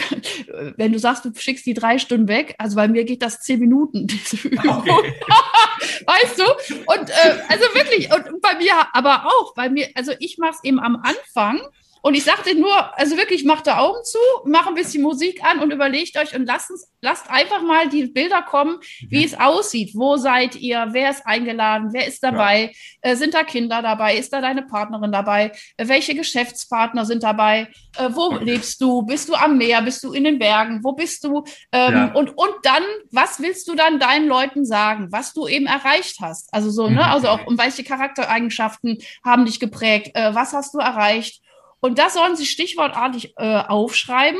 wenn 0.77 0.91
du 0.91 0.99
sagst, 0.99 1.25
du 1.25 1.31
schickst 1.35 1.65
die 1.65 1.73
drei 1.73 1.97
Stunden 1.97 2.27
weg, 2.27 2.55
also 2.57 2.75
bei 2.75 2.87
mir 2.87 3.03
geht 3.03 3.21
das 3.21 3.41
zehn 3.41 3.59
Minuten, 3.59 4.07
diese 4.07 4.47
Übung. 4.47 4.77
Okay. 4.77 4.91
weißt 6.05 6.39
du? 6.39 6.43
Und 6.87 7.09
äh, 7.09 7.37
also 7.49 7.63
wirklich, 7.73 8.11
und 8.13 8.41
bei 8.41 8.55
mir, 8.55 8.73
aber 8.93 9.25
auch, 9.25 9.53
bei 9.53 9.69
mir, 9.69 9.89
also 9.95 10.13
ich 10.19 10.37
mache 10.37 10.53
es 10.53 10.63
eben 10.63 10.79
am 10.79 10.95
Anfang 10.95 11.61
und 12.05 12.15
ich 12.15 12.25
sagte 12.25 12.53
nur, 12.53 12.99
also 12.99 13.15
wirklich, 13.15 13.45
macht 13.45 13.65
da 13.65 13.77
Augen 13.77 14.03
zu, 14.03 14.19
mach 14.43 14.67
ein 14.67 14.73
bisschen 14.73 15.01
Musik 15.01 15.41
an 15.41 15.59
und 15.59 15.71
überlegt 15.71 16.17
euch 16.17 16.35
und 16.35 16.45
lasst, 16.45 16.69
uns, 16.69 16.91
lasst 17.01 17.29
einfach 17.29 17.61
mal 17.61 17.87
die 17.87 18.07
Bilder 18.07 18.41
kommen, 18.41 18.79
wie 19.07 19.19
mhm. 19.19 19.23
es 19.23 19.39
aussieht. 19.39 19.91
Wo 19.95 20.17
seid 20.17 20.57
ihr? 20.57 20.89
Wer 20.91 21.11
ist 21.11 21.25
eingeladen? 21.25 21.93
Wer 21.93 22.05
ist 22.05 22.21
dabei? 22.21 22.73
Ja. 23.03 23.11
Äh, 23.11 23.15
sind 23.15 23.33
da 23.33 23.43
Kinder 23.43 23.81
dabei? 23.81 24.17
Ist 24.17 24.33
da 24.33 24.41
deine 24.41 24.63
Partnerin 24.63 25.13
dabei? 25.13 25.53
Äh, 25.77 25.87
welche 25.87 26.13
Geschäftspartner 26.13 27.05
sind 27.05 27.23
dabei? 27.23 27.69
Äh, 27.97 28.09
wo 28.11 28.33
okay. 28.33 28.43
lebst 28.43 28.81
du? 28.81 29.03
Bist 29.03 29.29
du 29.29 29.35
am 29.35 29.57
Meer? 29.57 29.81
Bist 29.81 30.03
du 30.03 30.11
in 30.11 30.25
den 30.25 30.39
Bergen? 30.39 30.83
Wo 30.83 30.91
bist 30.91 31.23
du? 31.23 31.45
Ähm, 31.71 31.93
ja. 31.93 32.11
und, 32.13 32.37
und 32.37 32.53
dann, 32.63 32.83
was 33.11 33.41
willst 33.41 33.69
du 33.69 33.75
dann 33.75 33.97
deinen 33.97 34.27
Leuten 34.27 34.65
sagen, 34.65 35.07
was 35.09 35.31
du 35.31 35.47
eben 35.47 35.67
erreicht 35.67 36.17
hast? 36.19 36.53
Also 36.53 36.69
so, 36.69 36.89
ne? 36.89 36.95
Mhm. 36.95 36.99
Also 36.99 37.29
auch 37.29 37.47
um 37.47 37.57
welche 37.57 37.85
Charaktereigenschaften 37.85 38.97
haben 39.23 39.45
dich 39.45 39.61
geprägt? 39.61 40.11
Äh, 40.15 40.35
was 40.35 40.51
hast 40.51 40.73
du 40.73 40.79
erreicht? 40.79 41.42
Und 41.83 41.99
das 41.99 42.13
sollen 42.13 42.37
Sie 42.37 42.45
stichwortartig 42.45 43.33
äh, 43.35 43.57
aufschreiben. 43.57 44.39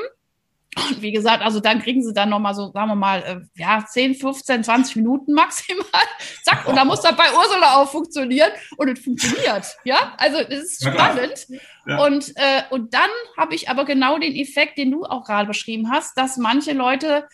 Und 0.78 1.02
wie 1.02 1.12
gesagt, 1.12 1.44
also 1.44 1.60
dann 1.60 1.82
kriegen 1.82 2.02
sie 2.02 2.14
dann 2.14 2.30
nochmal 2.30 2.56
so, 2.56 2.72
sagen 2.72 2.88
wir 2.88 2.96
mal, 2.96 3.20
äh, 3.20 3.62
ja, 3.62 3.86
10, 3.86 4.16
15, 4.16 4.64
20 4.64 4.96
Minuten 4.96 5.34
maximal. 5.34 5.86
Zack, 6.44 6.66
und 6.66 6.78
da 6.78 6.86
muss 6.86 7.02
das 7.02 7.18
bei 7.18 7.26
Ursula 7.36 7.76
auch 7.76 7.90
funktionieren. 7.90 8.50
Und 8.78 8.88
es 8.88 9.04
funktioniert. 9.04 9.66
Ja, 9.84 10.14
also 10.18 10.38
es 10.38 10.64
ist 10.64 10.88
spannend. 10.88 11.48
Ja. 11.86 12.06
Und, 12.06 12.32
äh, 12.38 12.64
und 12.70 12.94
dann 12.94 13.10
habe 13.38 13.56
ich 13.56 13.70
aber 13.70 13.84
genau 13.84 14.18
den 14.18 14.34
Effekt, 14.36 14.78
den 14.78 14.92
du 14.92 15.04
auch 15.04 15.26
gerade 15.26 15.46
beschrieben 15.46 15.92
hast, 15.92 16.18
dass 16.18 16.38
manche 16.38 16.72
Leute 16.72 17.28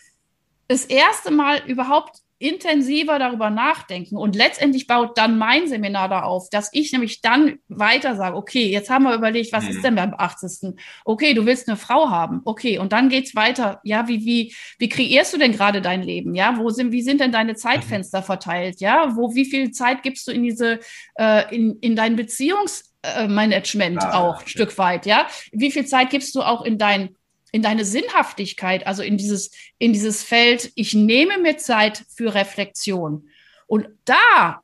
das 0.66 0.86
erste 0.86 1.30
Mal 1.30 1.62
überhaupt 1.66 2.18
intensiver 2.40 3.18
darüber 3.18 3.50
nachdenken. 3.50 4.16
Und 4.16 4.34
letztendlich 4.34 4.86
baut 4.86 5.18
dann 5.18 5.36
mein 5.36 5.68
Seminar 5.68 6.08
da 6.08 6.22
auf, 6.22 6.48
dass 6.48 6.70
ich 6.72 6.90
nämlich 6.90 7.20
dann 7.20 7.58
weiter 7.68 8.16
sage, 8.16 8.34
okay, 8.34 8.66
jetzt 8.66 8.88
haben 8.88 9.04
wir 9.04 9.14
überlegt, 9.14 9.52
was 9.52 9.64
mhm. 9.64 9.70
ist 9.70 9.84
denn 9.84 9.94
beim 9.94 10.14
80. 10.16 10.74
Okay, 11.04 11.34
du 11.34 11.44
willst 11.44 11.68
eine 11.68 11.76
Frau 11.76 12.08
haben. 12.08 12.40
Okay, 12.46 12.78
und 12.78 12.92
dann 12.92 13.10
geht's 13.10 13.36
weiter. 13.36 13.80
Ja, 13.84 14.08
wie, 14.08 14.24
wie, 14.24 14.54
wie 14.78 14.88
kreierst 14.88 15.34
du 15.34 15.38
denn 15.38 15.52
gerade 15.52 15.82
dein 15.82 16.02
Leben? 16.02 16.34
Ja, 16.34 16.56
wo 16.56 16.70
sind, 16.70 16.92
wie 16.92 17.02
sind 17.02 17.20
denn 17.20 17.30
deine 17.30 17.56
Zeitfenster 17.56 18.22
verteilt? 18.22 18.80
Ja, 18.80 19.14
wo, 19.16 19.34
wie 19.34 19.44
viel 19.44 19.70
Zeit 19.70 20.02
gibst 20.02 20.26
du 20.26 20.32
in 20.32 20.42
diese, 20.42 20.80
äh, 21.16 21.54
in, 21.54 21.78
in 21.80 21.94
dein 21.94 22.16
Beziehungsmanagement 22.16 24.02
ah, 24.02 24.18
auch 24.18 24.40
ein 24.40 24.48
Stück 24.48 24.78
weit? 24.78 25.04
Ja, 25.04 25.26
wie 25.52 25.70
viel 25.70 25.84
Zeit 25.84 26.08
gibst 26.08 26.34
du 26.34 26.40
auch 26.40 26.62
in 26.64 26.78
dein 26.78 27.10
in 27.52 27.62
deine 27.62 27.84
Sinnhaftigkeit, 27.84 28.86
also 28.86 29.02
in 29.02 29.16
dieses, 29.16 29.50
in 29.78 29.92
dieses 29.92 30.22
Feld, 30.22 30.72
ich 30.74 30.94
nehme 30.94 31.38
mir 31.38 31.56
Zeit 31.56 32.04
für 32.14 32.34
Reflexion. 32.34 33.28
Und 33.66 33.88
da, 34.04 34.62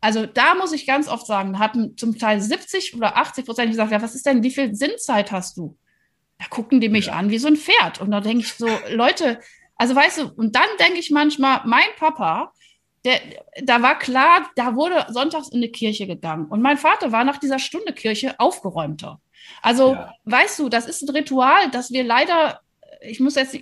also 0.00 0.26
da 0.26 0.54
muss 0.54 0.72
ich 0.72 0.86
ganz 0.86 1.08
oft 1.08 1.26
sagen, 1.26 1.58
hatten 1.58 1.96
zum 1.96 2.18
Teil 2.18 2.40
70 2.40 2.94
oder 2.96 3.16
80 3.16 3.44
Prozent 3.44 3.70
gesagt, 3.70 3.92
ja, 3.92 4.02
was 4.02 4.14
ist 4.14 4.26
denn, 4.26 4.42
wie 4.42 4.50
viel 4.50 4.74
Sinnzeit 4.74 5.32
hast 5.32 5.56
du? 5.56 5.76
Da 6.38 6.46
gucken 6.46 6.80
die 6.80 6.88
mich 6.88 7.06
ja. 7.06 7.14
an 7.14 7.30
wie 7.30 7.38
so 7.38 7.48
ein 7.48 7.56
Pferd. 7.56 8.00
Und 8.00 8.10
da 8.10 8.20
denke 8.20 8.44
ich 8.44 8.54
so, 8.54 8.68
Leute, 8.90 9.40
also 9.76 9.94
weißt 9.94 10.18
du, 10.18 10.28
und 10.36 10.54
dann 10.54 10.68
denke 10.78 10.98
ich 10.98 11.10
manchmal, 11.10 11.62
mein 11.64 11.88
Papa, 11.96 12.52
der, 13.08 13.20
da 13.62 13.80
war 13.80 13.98
klar, 13.98 14.50
da 14.54 14.74
wurde 14.74 15.06
sonntags 15.08 15.48
in 15.48 15.62
die 15.62 15.72
Kirche 15.72 16.06
gegangen. 16.06 16.46
Und 16.46 16.60
mein 16.60 16.76
Vater 16.76 17.10
war 17.10 17.24
nach 17.24 17.38
dieser 17.38 17.58
Stunde 17.58 17.94
Kirche 17.94 18.38
aufgeräumter. 18.38 19.20
Also, 19.62 19.94
ja. 19.94 20.12
weißt 20.26 20.58
du, 20.58 20.68
das 20.68 20.86
ist 20.86 21.02
ein 21.02 21.14
Ritual, 21.14 21.70
dass 21.70 21.90
wir 21.90 22.04
leider, 22.04 22.60
ich 23.00 23.18
muss 23.18 23.36
jetzt 23.36 23.58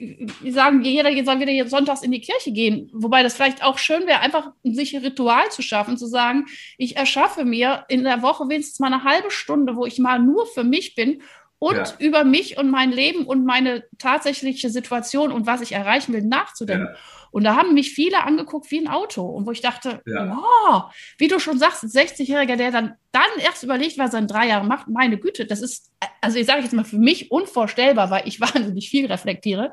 sagen, 0.48 0.82
jeder 0.82 1.12
soll 1.24 1.38
wieder 1.38 1.52
hier 1.52 1.68
sonntags 1.68 2.02
in 2.02 2.10
die 2.10 2.20
Kirche 2.20 2.50
gehen, 2.50 2.90
wobei 2.92 3.22
das 3.22 3.34
vielleicht 3.34 3.62
auch 3.62 3.78
schön 3.78 4.06
wäre, 4.08 4.20
einfach 4.20 4.50
sich 4.64 4.96
ein 4.96 5.04
Ritual 5.04 5.48
zu 5.50 5.62
schaffen, 5.62 5.96
zu 5.96 6.06
sagen, 6.06 6.46
ich 6.76 6.96
erschaffe 6.96 7.44
mir 7.44 7.84
in 7.88 8.02
der 8.02 8.22
Woche 8.22 8.48
wenigstens 8.48 8.80
mal 8.80 8.92
eine 8.92 9.04
halbe 9.04 9.30
Stunde, 9.30 9.76
wo 9.76 9.86
ich 9.86 10.00
mal 10.00 10.18
nur 10.18 10.46
für 10.46 10.64
mich 10.64 10.96
bin 10.96 11.22
und 11.60 11.76
ja. 11.76 11.94
über 12.00 12.24
mich 12.24 12.58
und 12.58 12.70
mein 12.70 12.90
Leben 12.90 13.24
und 13.24 13.44
meine 13.44 13.84
tatsächliche 13.98 14.70
Situation 14.70 15.30
und 15.30 15.46
was 15.46 15.60
ich 15.60 15.72
erreichen 15.72 16.12
will, 16.12 16.22
nachzudenken. 16.22 16.88
Ja. 16.92 16.98
Und 17.36 17.44
da 17.44 17.54
haben 17.54 17.74
mich 17.74 17.92
viele 17.92 18.24
angeguckt 18.24 18.70
wie 18.70 18.78
ein 18.78 18.88
Auto. 18.88 19.20
Und 19.20 19.44
wo 19.44 19.50
ich 19.50 19.60
dachte, 19.60 20.00
ja. 20.06 20.42
oh, 20.70 20.80
wie 21.18 21.28
du 21.28 21.38
schon 21.38 21.58
sagst, 21.58 21.82
ein 21.82 21.90
60-Jähriger, 21.90 22.56
der 22.56 22.70
dann, 22.70 22.94
dann 23.12 23.26
erst 23.44 23.62
überlegt, 23.62 23.98
was 23.98 24.14
er 24.14 24.20
in 24.20 24.26
drei 24.26 24.48
Jahren 24.48 24.66
macht, 24.68 24.88
meine 24.88 25.18
Güte, 25.18 25.44
das 25.44 25.60
ist, 25.60 25.92
also 26.22 26.38
ich 26.38 26.46
sage 26.46 26.62
jetzt 26.62 26.72
mal 26.72 26.86
für 26.86 26.96
mich 26.96 27.30
unvorstellbar, 27.30 28.08
weil 28.08 28.26
ich 28.26 28.40
wahnsinnig 28.54 28.88
viel 28.88 29.04
reflektiere. 29.04 29.70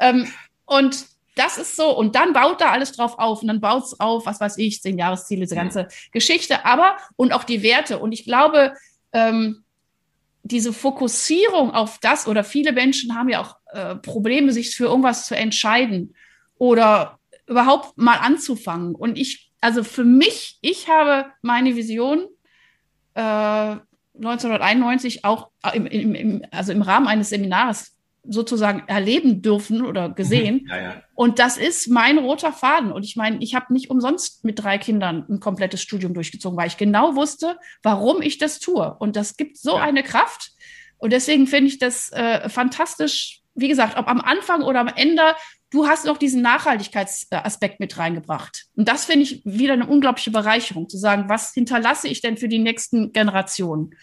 Ähm, 0.00 0.26
und 0.64 1.06
das 1.36 1.56
ist 1.56 1.76
so. 1.76 1.96
Und 1.96 2.16
dann 2.16 2.32
baut 2.32 2.60
da 2.60 2.72
alles 2.72 2.90
drauf 2.90 3.16
auf. 3.16 3.42
Und 3.42 3.46
dann 3.46 3.60
baut 3.60 3.84
es 3.84 4.00
auf, 4.00 4.26
was 4.26 4.40
weiß 4.40 4.58
ich, 4.58 4.82
zehn 4.82 4.98
Jahresziele, 4.98 5.42
diese 5.42 5.54
ganze 5.54 5.84
mhm. 5.84 5.88
Geschichte. 6.10 6.64
Aber, 6.64 6.96
und 7.14 7.32
auch 7.32 7.44
die 7.44 7.62
Werte. 7.62 8.00
Und 8.00 8.10
ich 8.10 8.24
glaube, 8.24 8.74
ähm, 9.12 9.62
diese 10.42 10.72
Fokussierung 10.72 11.70
auf 11.70 11.98
das, 12.00 12.26
oder 12.26 12.42
viele 12.42 12.72
Menschen 12.72 13.16
haben 13.16 13.28
ja 13.28 13.40
auch 13.40 13.54
äh, 13.72 13.94
Probleme, 13.94 14.50
sich 14.50 14.74
für 14.74 14.86
irgendwas 14.86 15.26
zu 15.26 15.36
entscheiden 15.36 16.16
oder 16.64 17.18
überhaupt 17.46 17.98
mal 17.98 18.16
anzufangen. 18.16 18.94
Und 18.94 19.18
ich, 19.18 19.52
also 19.60 19.84
für 19.84 20.02
mich, 20.04 20.56
ich 20.62 20.88
habe 20.88 21.26
meine 21.42 21.76
Vision 21.76 22.26
äh, 23.12 23.20
1991 24.16 25.26
auch 25.26 25.50
im, 25.74 25.84
im, 25.84 26.14
im, 26.14 26.42
also 26.50 26.72
im 26.72 26.80
Rahmen 26.80 27.06
eines 27.06 27.28
Seminars 27.28 27.98
sozusagen 28.26 28.84
erleben 28.86 29.42
dürfen 29.42 29.84
oder 29.84 30.08
gesehen. 30.08 30.66
Ja, 30.70 30.80
ja. 30.80 31.02
Und 31.14 31.38
das 31.38 31.58
ist 31.58 31.88
mein 31.90 32.16
roter 32.16 32.54
Faden. 32.54 32.92
Und 32.92 33.04
ich 33.04 33.16
meine, 33.16 33.42
ich 33.42 33.54
habe 33.54 33.70
nicht 33.74 33.90
umsonst 33.90 34.42
mit 34.42 34.58
drei 34.58 34.78
Kindern 34.78 35.26
ein 35.28 35.40
komplettes 35.40 35.82
Studium 35.82 36.14
durchgezogen, 36.14 36.56
weil 36.56 36.68
ich 36.68 36.78
genau 36.78 37.14
wusste, 37.14 37.58
warum 37.82 38.22
ich 38.22 38.38
das 38.38 38.58
tue. 38.58 38.96
Und 39.00 39.16
das 39.16 39.36
gibt 39.36 39.58
so 39.58 39.76
ja. 39.76 39.82
eine 39.82 40.02
Kraft. 40.02 40.52
Und 40.96 41.12
deswegen 41.12 41.46
finde 41.46 41.66
ich 41.66 41.78
das 41.78 42.10
äh, 42.12 42.48
fantastisch. 42.48 43.42
Wie 43.54 43.68
gesagt, 43.68 43.96
ob 43.96 44.08
am 44.08 44.20
Anfang 44.20 44.62
oder 44.62 44.80
am 44.80 44.88
Ende 44.88 45.22
du 45.74 45.88
hast 45.88 46.04
noch 46.04 46.18
diesen 46.18 46.40
Nachhaltigkeitsaspekt 46.40 47.80
mit 47.80 47.98
reingebracht. 47.98 48.66
Und 48.76 48.86
das 48.88 49.06
finde 49.06 49.24
ich 49.24 49.42
wieder 49.44 49.72
eine 49.72 49.86
unglaubliche 49.86 50.30
Bereicherung, 50.30 50.88
zu 50.88 50.96
sagen, 50.96 51.28
was 51.28 51.52
hinterlasse 51.52 52.06
ich 52.06 52.20
denn 52.20 52.36
für 52.36 52.46
die 52.46 52.60
nächsten 52.60 53.12
Generationen? 53.12 53.96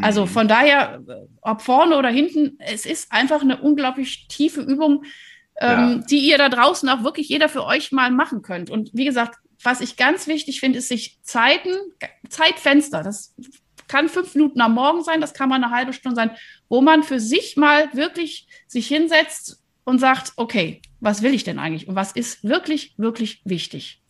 Also 0.00 0.22
mhm. 0.22 0.28
von 0.28 0.48
daher, 0.48 1.02
ob 1.42 1.60
vorne 1.60 1.98
oder 1.98 2.08
hinten, 2.08 2.56
es 2.60 2.86
ist 2.86 3.10
einfach 3.12 3.42
eine 3.42 3.60
unglaublich 3.60 4.28
tiefe 4.28 4.62
Übung, 4.62 5.04
ähm, 5.60 5.78
ja. 5.78 5.94
die 6.08 6.18
ihr 6.18 6.38
da 6.38 6.48
draußen 6.48 6.88
auch 6.88 7.02
wirklich 7.02 7.28
jeder 7.28 7.48
für 7.48 7.66
euch 7.66 7.90
mal 7.90 8.10
machen 8.12 8.42
könnt. 8.42 8.70
Und 8.70 8.90
wie 8.94 9.04
gesagt, 9.04 9.38
was 9.62 9.80
ich 9.80 9.96
ganz 9.96 10.28
wichtig 10.28 10.60
finde, 10.60 10.78
ist 10.78 10.88
sich 10.88 11.18
Zeiten, 11.22 11.74
Zeitfenster, 12.28 13.02
das 13.02 13.34
kann 13.92 14.08
fünf 14.08 14.34
Minuten 14.34 14.62
am 14.62 14.72
Morgen 14.72 15.04
sein, 15.04 15.20
das 15.20 15.34
kann 15.34 15.50
mal 15.50 15.56
eine 15.56 15.70
halbe 15.70 15.92
Stunde 15.92 16.16
sein, 16.16 16.30
wo 16.70 16.80
man 16.80 17.02
für 17.02 17.20
sich 17.20 17.58
mal 17.58 17.92
wirklich 17.92 18.48
sich 18.66 18.88
hinsetzt 18.88 19.62
und 19.84 19.98
sagt, 19.98 20.32
okay, 20.36 20.80
was 21.00 21.20
will 21.20 21.34
ich 21.34 21.44
denn 21.44 21.58
eigentlich 21.58 21.88
und 21.88 21.94
was 21.94 22.12
ist 22.12 22.42
wirklich, 22.42 22.94
wirklich 22.96 23.42
wichtig? 23.44 24.02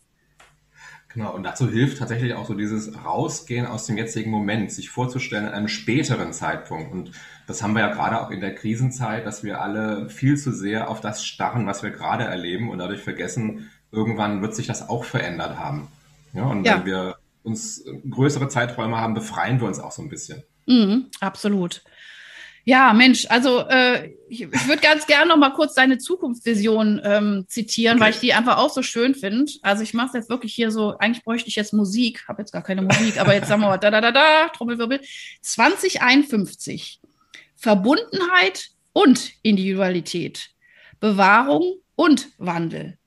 Genau, 1.13 1.35
und 1.35 1.43
dazu 1.43 1.69
hilft 1.69 1.97
tatsächlich 1.99 2.33
auch 2.33 2.47
so 2.47 2.53
dieses 2.53 3.03
Rausgehen 3.03 3.65
aus 3.65 3.85
dem 3.85 3.97
jetzigen 3.97 4.31
Moment, 4.31 4.71
sich 4.71 4.89
vorzustellen 4.89 5.45
an 5.45 5.53
einem 5.53 5.67
späteren 5.67 6.31
Zeitpunkt. 6.31 6.93
Und 6.93 7.11
das 7.45 7.61
haben 7.61 7.73
wir 7.73 7.81
ja 7.81 7.93
gerade 7.93 8.21
auch 8.21 8.31
in 8.31 8.39
der 8.39 8.55
Krisenzeit, 8.55 9.25
dass 9.25 9.43
wir 9.43 9.61
alle 9.61 10.09
viel 10.09 10.37
zu 10.37 10.53
sehr 10.53 10.89
auf 10.89 11.01
das 11.01 11.25
starren, 11.25 11.67
was 11.67 11.83
wir 11.83 11.91
gerade 11.91 12.23
erleben 12.23 12.69
und 12.69 12.77
dadurch 12.77 13.01
vergessen, 13.01 13.69
irgendwann 13.91 14.41
wird 14.41 14.55
sich 14.55 14.65
das 14.65 14.87
auch 14.87 15.03
verändert 15.03 15.59
haben. 15.59 15.89
Ja, 16.31 16.45
und 16.45 16.63
ja. 16.63 16.77
wenn 16.77 16.85
wir 16.85 17.17
uns 17.43 17.83
größere 18.09 18.47
Zeiträume 18.47 18.97
haben, 18.97 19.13
befreien 19.13 19.59
wir 19.59 19.67
uns 19.67 19.79
auch 19.79 19.91
so 19.91 20.01
ein 20.01 20.09
bisschen. 20.09 20.43
Mhm, 20.65 21.07
absolut. 21.19 21.83
Ja, 22.65 22.93
Mensch, 22.93 23.25
also 23.29 23.67
äh, 23.67 24.13
ich, 24.29 24.43
ich 24.43 24.67
würde 24.67 24.81
ganz 24.81 25.05
gerne 25.05 25.27
noch 25.27 25.37
mal 25.37 25.49
kurz 25.49 25.73
deine 25.73 25.97
Zukunftsvision 25.97 27.01
ähm, 27.03 27.45
zitieren, 27.49 27.97
okay. 27.97 28.05
weil 28.05 28.13
ich 28.13 28.19
die 28.21 28.33
einfach 28.33 28.57
auch 28.57 28.69
so 28.69 28.81
schön 28.81 29.15
finde. 29.15 29.51
Also 29.61 29.83
ich 29.83 29.93
mache 29.93 30.07
es 30.07 30.13
jetzt 30.13 30.29
wirklich 30.29 30.53
hier 30.55 30.71
so, 30.71 30.97
eigentlich 30.97 31.25
bräuchte 31.25 31.49
ich 31.49 31.57
jetzt 31.57 31.73
Musik, 31.73 32.25
habe 32.29 32.41
jetzt 32.41 32.53
gar 32.53 32.63
keine 32.63 32.81
Musik, 32.81 33.19
aber 33.19 33.33
jetzt 33.33 33.49
sagen 33.49 33.61
wir 33.61 33.67
mal, 33.67 33.77
da, 33.77 33.91
da, 33.91 33.99
da, 33.99 34.13
da, 34.13 34.47
Trommelwirbel. 34.49 35.01
2051. 35.41 37.01
Verbundenheit 37.55 38.69
und 38.93 39.33
Individualität. 39.41 40.51
Bewahrung 41.01 41.79
und 41.95 42.29
Wandel. 42.37 42.97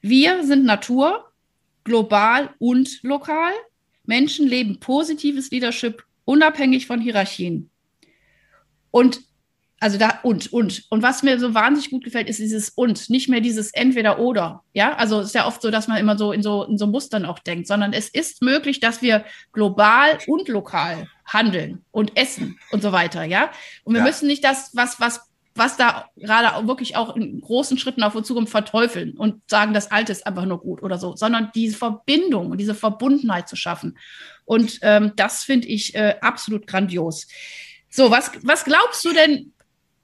Wir 0.00 0.44
sind 0.44 0.64
Natur, 0.64 1.30
global 1.84 2.54
und 2.58 3.02
lokal. 3.02 3.52
Menschen 4.04 4.48
leben 4.48 4.80
positives 4.80 5.50
Leadership 5.50 6.04
unabhängig 6.24 6.86
von 6.86 7.00
Hierarchien. 7.00 7.70
Und 8.90 9.20
also 9.82 9.98
da 9.98 10.20
und 10.22 10.52
und 10.52 10.84
und 10.90 11.02
was 11.02 11.24
mir 11.24 11.40
so 11.40 11.54
wahnsinnig 11.54 11.90
gut 11.90 12.04
gefällt, 12.04 12.28
ist 12.28 12.38
dieses 12.38 12.68
und 12.70 13.10
nicht 13.10 13.28
mehr 13.28 13.40
dieses 13.40 13.74
entweder 13.74 14.20
oder. 14.20 14.62
Ja, 14.74 14.94
also 14.94 15.18
es 15.18 15.28
ist 15.28 15.34
ja 15.34 15.44
oft 15.44 15.60
so, 15.60 15.72
dass 15.72 15.88
man 15.88 15.98
immer 15.98 16.16
so 16.16 16.30
in 16.30 16.40
so 16.40 16.62
in 16.62 16.78
so 16.78 16.86
Mustern 16.86 17.26
auch 17.26 17.40
denkt, 17.40 17.66
sondern 17.66 17.92
es 17.92 18.08
ist 18.08 18.42
möglich, 18.42 18.78
dass 18.78 19.02
wir 19.02 19.24
global 19.52 20.18
und 20.28 20.46
lokal 20.46 21.08
handeln 21.26 21.84
und 21.90 22.16
essen 22.16 22.60
und 22.70 22.80
so 22.80 22.92
weiter. 22.92 23.24
Ja, 23.24 23.50
und 23.82 23.94
wir 23.94 24.02
ja. 24.02 24.06
müssen 24.06 24.28
nicht 24.28 24.44
das 24.44 24.70
was 24.72 25.00
was 25.00 25.31
was 25.54 25.76
da 25.76 26.06
gerade 26.16 26.66
wirklich 26.66 26.96
auch 26.96 27.14
in 27.16 27.40
großen 27.40 27.76
Schritten 27.76 28.02
auf 28.02 28.14
uns 28.14 28.26
zukommt, 28.26 28.48
verteufeln 28.48 29.16
und 29.16 29.42
sagen, 29.48 29.74
das 29.74 29.90
Alte 29.90 30.12
ist 30.12 30.26
einfach 30.26 30.46
nur 30.46 30.60
gut 30.60 30.82
oder 30.82 30.98
so, 30.98 31.14
sondern 31.14 31.50
diese 31.54 31.76
Verbindung 31.76 32.50
und 32.50 32.58
diese 32.58 32.74
Verbundenheit 32.74 33.48
zu 33.48 33.56
schaffen. 33.56 33.98
Und 34.44 34.78
ähm, 34.82 35.12
das 35.16 35.44
finde 35.44 35.68
ich 35.68 35.94
äh, 35.94 36.16
absolut 36.20 36.66
grandios. 36.66 37.26
So, 37.90 38.10
was, 38.10 38.32
was 38.42 38.64
glaubst 38.64 39.04
du 39.04 39.12
denn, 39.12 39.52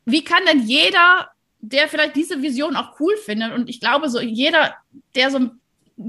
wie 0.04 0.22
kann 0.22 0.44
denn 0.46 0.60
jeder, 0.60 1.30
der 1.60 1.88
vielleicht 1.88 2.16
diese 2.16 2.42
Vision 2.42 2.76
auch 2.76 3.00
cool 3.00 3.16
findet, 3.16 3.52
und 3.52 3.68
ich 3.68 3.80
glaube, 3.80 4.10
so 4.10 4.20
jeder, 4.20 4.74
der 5.14 5.30
so 5.30 5.38
einen 5.38 5.57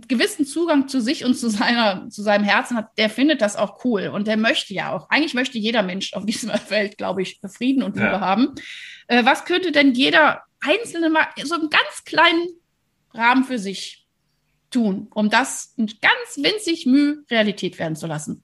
gewissen 0.07 0.45
Zugang 0.45 0.87
zu 0.87 1.01
sich 1.01 1.25
und 1.25 1.35
zu 1.35 1.49
seiner, 1.49 2.09
zu 2.09 2.21
seinem 2.21 2.43
Herzen 2.43 2.77
hat, 2.77 2.97
der 2.97 3.09
findet 3.09 3.41
das 3.41 3.55
auch 3.55 3.83
cool 3.83 4.07
und 4.07 4.27
der 4.27 4.37
möchte 4.37 4.73
ja 4.73 4.93
auch. 4.93 5.09
Eigentlich 5.09 5.33
möchte 5.33 5.57
jeder 5.57 5.83
Mensch 5.83 6.13
auf 6.13 6.25
dieser 6.27 6.59
Welt, 6.69 6.97
glaube 6.97 7.21
ich, 7.21 7.39
Frieden 7.47 7.83
und 7.83 7.95
Liebe 7.95 8.07
ja. 8.07 8.19
haben. 8.19 8.53
Äh, 9.07 9.25
was 9.25 9.45
könnte 9.45 9.71
denn 9.71 9.93
jeder 9.93 10.43
Einzelne 10.59 11.09
mal 11.09 11.27
so 11.43 11.55
einen 11.55 11.69
ganz 11.69 12.03
kleinen 12.05 12.47
Rahmen 13.13 13.43
für 13.43 13.57
sich 13.57 14.07
tun, 14.69 15.07
um 15.13 15.29
das 15.29 15.73
ganz 15.77 16.37
winzig 16.37 16.85
Mühe 16.85 17.23
Realität 17.31 17.79
werden 17.79 17.95
zu 17.95 18.05
lassen? 18.05 18.43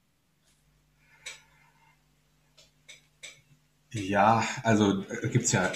Ja, 3.92 4.46
also 4.64 5.04
äh, 5.04 5.30
gibt 5.30 5.46
es 5.46 5.52
ja 5.52 5.72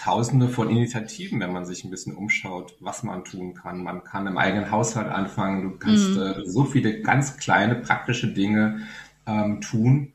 tausende 0.00 0.48
von 0.48 0.70
Initiativen, 0.70 1.40
wenn 1.40 1.52
man 1.52 1.64
sich 1.64 1.84
ein 1.84 1.90
bisschen 1.90 2.14
umschaut, 2.14 2.74
was 2.80 3.02
man 3.02 3.24
tun 3.24 3.54
kann. 3.54 3.82
Man 3.82 4.04
kann 4.04 4.26
im 4.26 4.38
eigenen 4.38 4.70
Haushalt 4.70 5.08
anfangen. 5.08 5.62
Du 5.62 5.78
kannst 5.78 6.10
mhm. 6.10 6.22
äh, 6.22 6.46
so 6.46 6.64
viele 6.64 7.02
ganz 7.02 7.36
kleine 7.36 7.76
praktische 7.76 8.28
Dinge 8.32 8.80
ähm, 9.26 9.60
tun. 9.60 10.12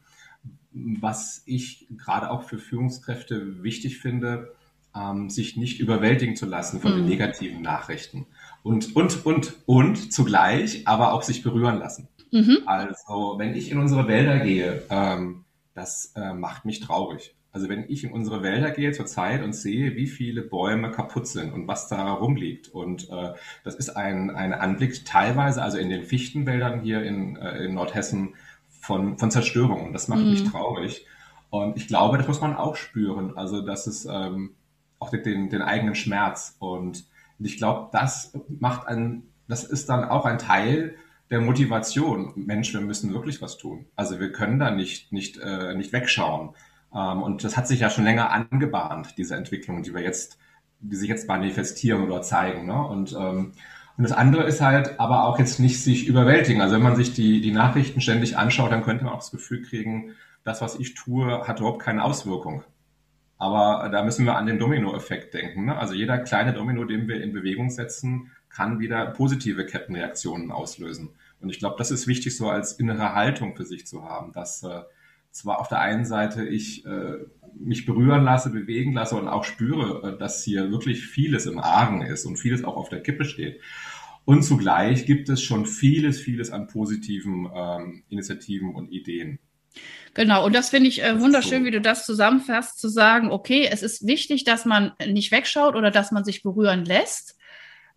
Was 0.72 1.42
ich 1.46 1.88
gerade 1.96 2.30
auch 2.32 2.44
für 2.44 2.58
Führungskräfte 2.58 3.64
wichtig 3.64 4.00
finde, 4.00 4.54
ähm, 4.96 5.30
sich 5.30 5.56
nicht 5.56 5.80
überwältigen 5.80 6.36
zu 6.36 6.46
lassen 6.46 6.82
von 6.82 6.92
mhm. 6.92 6.98
den 6.98 7.06
negativen 7.06 7.62
Nachrichten. 7.62 8.26
Und, 8.64 8.96
und, 8.96 9.26
und, 9.26 9.54
und 9.66 10.12
zugleich 10.12 10.88
aber 10.88 11.14
auch 11.14 11.24
sich 11.24 11.44
berühren 11.44 11.80
lassen. 11.80 12.08
Mhm. 12.32 12.60
Also, 12.66 13.36
wenn 13.38 13.56
ich 13.56 13.72
in 13.72 13.78
unsere 13.78 14.08
Wälder 14.08 14.40
gehe, 14.40 14.84
ähm, 14.90 15.46
das 15.74 16.14
äh, 16.16 16.34
macht 16.34 16.66
mich 16.66 16.80
traurig. 16.80 17.36
Also 17.56 17.70
wenn 17.70 17.86
ich 17.88 18.04
in 18.04 18.12
unsere 18.12 18.44
Wälder 18.44 18.70
gehe 18.70 18.92
zurzeit 18.92 19.42
und 19.42 19.54
sehe, 19.54 19.96
wie 19.96 20.08
viele 20.08 20.42
Bäume 20.42 20.92
kaputt 20.92 21.26
sind 21.26 21.54
und 21.54 21.70
was 21.70 21.88
da 21.88 22.12
rumliegt. 22.12 22.68
Und 22.68 23.10
äh, 23.10 23.32
das 23.64 23.76
ist 23.76 23.92
ein, 23.92 24.30
ein 24.30 24.52
Anblick 24.52 25.06
teilweise, 25.06 25.64
also 25.64 25.78
in 25.78 25.90
den 25.90 26.04
Fichtenwäldern 26.04 26.82
hier 26.82 27.02
in, 27.04 27.38
äh, 27.38 27.64
in 27.64 27.76
Nordhessen, 27.76 28.34
von, 28.82 29.18
von 29.18 29.32
Zerstörung. 29.32 29.86
Und 29.86 29.94
das 29.94 30.10
macht 30.10 30.20
mhm. 30.20 30.32
mich 30.32 30.44
traurig. 30.44 31.06
Und 31.50 31.78
ich 31.78 31.88
glaube, 31.88 32.18
das 32.18 32.28
muss 32.28 32.42
man 32.42 32.58
auch 32.58 32.76
spüren. 32.76 33.38
Also 33.38 33.62
das 33.62 33.88
ist 33.88 34.04
ähm, 34.04 34.52
auch 35.00 35.12
den, 35.12 35.50
den 35.50 35.62
eigenen 35.62 35.96
Schmerz. 35.96 36.58
Und 36.60 37.06
ich 37.40 37.56
glaube, 37.56 37.88
das 37.94 38.34
macht 38.60 38.86
ein, 38.86 39.24
das 39.48 39.64
ist 39.64 39.88
dann 39.88 40.04
auch 40.04 40.26
ein 40.26 40.40
Teil 40.40 40.98
der 41.30 41.40
Motivation. 41.40 42.34
Mensch, 42.36 42.74
wir 42.74 42.82
müssen 42.82 43.14
wirklich 43.14 43.42
was 43.42 43.58
tun. 43.58 43.86
Also 43.96 44.20
wir 44.20 44.34
können 44.34 44.60
da 44.60 44.72
nicht, 44.72 45.14
nicht, 45.14 45.38
äh, 45.38 45.74
nicht 45.74 45.94
wegschauen. 45.94 46.50
Ähm, 46.96 47.22
und 47.22 47.44
das 47.44 47.58
hat 47.58 47.68
sich 47.68 47.82
ja 47.82 47.90
schon 47.90 48.06
länger 48.06 48.32
angebahnt, 48.32 49.18
diese 49.18 49.36
Entwicklung, 49.36 49.84
die 49.84 49.94
wir 49.94 50.02
jetzt, 50.02 50.38
die 50.80 50.96
sich 50.96 51.10
jetzt 51.10 51.28
manifestieren 51.28 52.04
oder 52.04 52.22
zeigen. 52.22 52.66
Ne? 52.66 52.82
Und, 52.82 53.14
ähm, 53.14 53.52
und 53.98 54.04
das 54.04 54.12
andere 54.12 54.44
ist 54.44 54.62
halt 54.62 55.00
aber 55.00 55.26
auch 55.26 55.40
jetzt 55.40 55.60
nicht 55.60 55.82
sich 55.84 56.08
überwältigen. 56.08 56.62
Also 56.62 56.76
wenn 56.76 56.84
man 56.84 56.96
sich 56.96 57.14
die, 57.14 57.42
die 57.42 57.52
Nachrichten 57.52 58.02
ständig 58.02 58.38
anschaut, 58.38 58.72
dann 58.72 58.84
könnte 58.84 59.04
man 59.04 59.14
auch 59.14 59.20
das 59.20 59.32
Gefühl 59.32 59.62
kriegen, 59.62 60.12
das, 60.44 60.62
was 60.62 60.80
ich 60.80 60.94
tue, 60.94 61.48
hat 61.48 61.60
überhaupt 61.60 61.82
keine 61.82 62.04
Auswirkung. 62.04 62.64
Aber 63.38 63.90
da 63.90 64.04
müssen 64.04 64.26
wir 64.26 64.38
an 64.38 64.46
den 64.46 64.60
Dominoeffekt 64.60 65.34
denken. 65.34 65.66
Ne? 65.66 65.78
Also 65.78 65.94
jeder 65.94 66.20
kleine 66.20 66.54
Domino, 66.54 66.86
den 66.86 67.08
wir 67.08 67.22
in 67.22 67.34
Bewegung 67.34 67.70
setzen, 67.70 68.32
kann 68.50 68.80
wieder 68.80 69.08
positive 69.08 69.66
Kettenreaktionen 69.66 70.52
auslösen. 70.52 71.10
Und 71.42 71.50
ich 71.50 71.60
glaube, 71.60 71.76
das 71.78 71.92
ist 71.92 72.08
wichtig, 72.08 72.38
so 72.38 72.50
als 72.50 72.74
innere 72.74 73.14
Haltung 73.14 73.56
für 73.56 73.66
sich 73.66 73.86
zu 73.86 74.06
haben, 74.06 74.32
dass 74.32 74.64
äh, 74.64 74.82
zwar 75.36 75.60
auf 75.60 75.68
der 75.68 75.80
einen 75.80 76.06
Seite 76.06 76.46
ich 76.46 76.86
äh, 76.86 77.18
mich 77.60 77.86
berühren 77.86 78.24
lasse, 78.24 78.50
bewegen 78.50 78.94
lasse 78.94 79.16
und 79.16 79.28
auch 79.28 79.44
spüre, 79.44 80.14
äh, 80.14 80.18
dass 80.18 80.44
hier 80.44 80.72
wirklich 80.72 81.06
vieles 81.06 81.46
im 81.46 81.60
Argen 81.60 82.02
ist 82.02 82.26
und 82.26 82.38
vieles 82.38 82.64
auch 82.64 82.78
auf 82.78 82.90
der 82.90 83.04
Kippe 83.04 83.26
steht. 83.26 83.60
Und 84.24 84.44
zugleich 84.44 85.06
gibt 85.06 85.30
es 85.30 85.42
schon 85.42 85.66
vieles, 85.66 86.20
vieles 86.20 86.52
an 86.52 86.68
positiven 86.68 87.50
ähm, 87.54 88.04
Initiativen 88.10 88.74
und 88.74 88.92
Ideen. 88.92 89.40
Genau, 90.14 90.46
und 90.46 90.56
das 90.56 90.70
finde 90.70 90.88
ich 90.88 91.04
äh, 91.04 91.20
wunderschön, 91.20 91.60
so. 91.60 91.66
wie 91.66 91.72
du 91.72 91.82
das 91.82 92.06
zusammenfasst, 92.06 92.80
zu 92.80 92.88
sagen, 92.88 93.30
okay, 93.30 93.68
es 93.70 93.84
ist 93.84 94.08
wichtig, 94.08 94.46
dass 94.46 94.64
man 94.64 94.94
nicht 95.06 95.32
wegschaut 95.32 95.76
oder 95.76 95.92
dass 95.92 96.12
man 96.12 96.24
sich 96.24 96.44
berühren 96.44 96.86
lässt. 96.86 97.38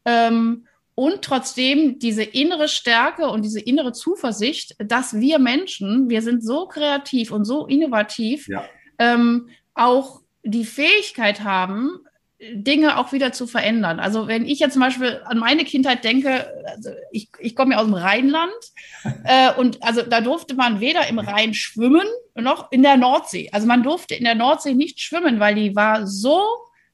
Ähm, 0.05 0.67
und 0.99 1.23
trotzdem 1.23 2.01
diese 2.01 2.25
innere 2.25 2.67
Stärke 2.67 3.29
und 3.29 3.45
diese 3.45 3.61
innere 3.61 3.93
Zuversicht, 3.93 4.75
dass 4.81 5.15
wir 5.15 5.39
Menschen, 5.39 6.11
wir 6.11 6.23
sind 6.23 6.43
so 6.43 6.67
kreativ 6.67 7.31
und 7.31 7.45
so 7.45 7.69
innovativ, 7.69 8.49
ja. 8.49 8.65
ähm, 8.99 9.49
auch 9.75 10.23
die 10.43 10.65
Fähigkeit 10.65 11.45
haben, 11.45 12.01
Dinge 12.41 12.99
auch 12.99 13.13
wieder 13.13 13.31
zu 13.31 13.47
verändern. 13.47 14.01
Also 14.01 14.27
wenn 14.27 14.45
ich 14.45 14.59
jetzt 14.59 14.73
zum 14.73 14.83
Beispiel 14.83 15.21
an 15.25 15.39
meine 15.39 15.65
Kindheit 15.65 16.03
denke, 16.03 16.53
also 16.67 16.91
ich, 17.13 17.29
ich 17.39 17.55
komme 17.55 17.75
ja 17.75 17.79
aus 17.79 17.87
dem 17.87 17.95
Rheinland 17.95 18.51
äh, 19.23 19.53
und 19.55 19.81
also 19.85 20.03
da 20.03 20.21
durfte 20.21 20.57
man 20.57 20.81
weder 20.81 21.07
im 21.07 21.21
Rhein 21.21 21.55
schwimmen 21.55 22.09
noch 22.35 22.73
in 22.73 22.83
der 22.83 22.97
Nordsee. 22.97 23.51
Also 23.53 23.69
man 23.69 23.85
durfte 23.85 24.17
in 24.17 24.25
der 24.25 24.35
Nordsee 24.35 24.75
nicht 24.75 24.99
schwimmen, 24.99 25.39
weil 25.39 25.55
die 25.55 25.77
war 25.77 26.09
so 26.09 26.43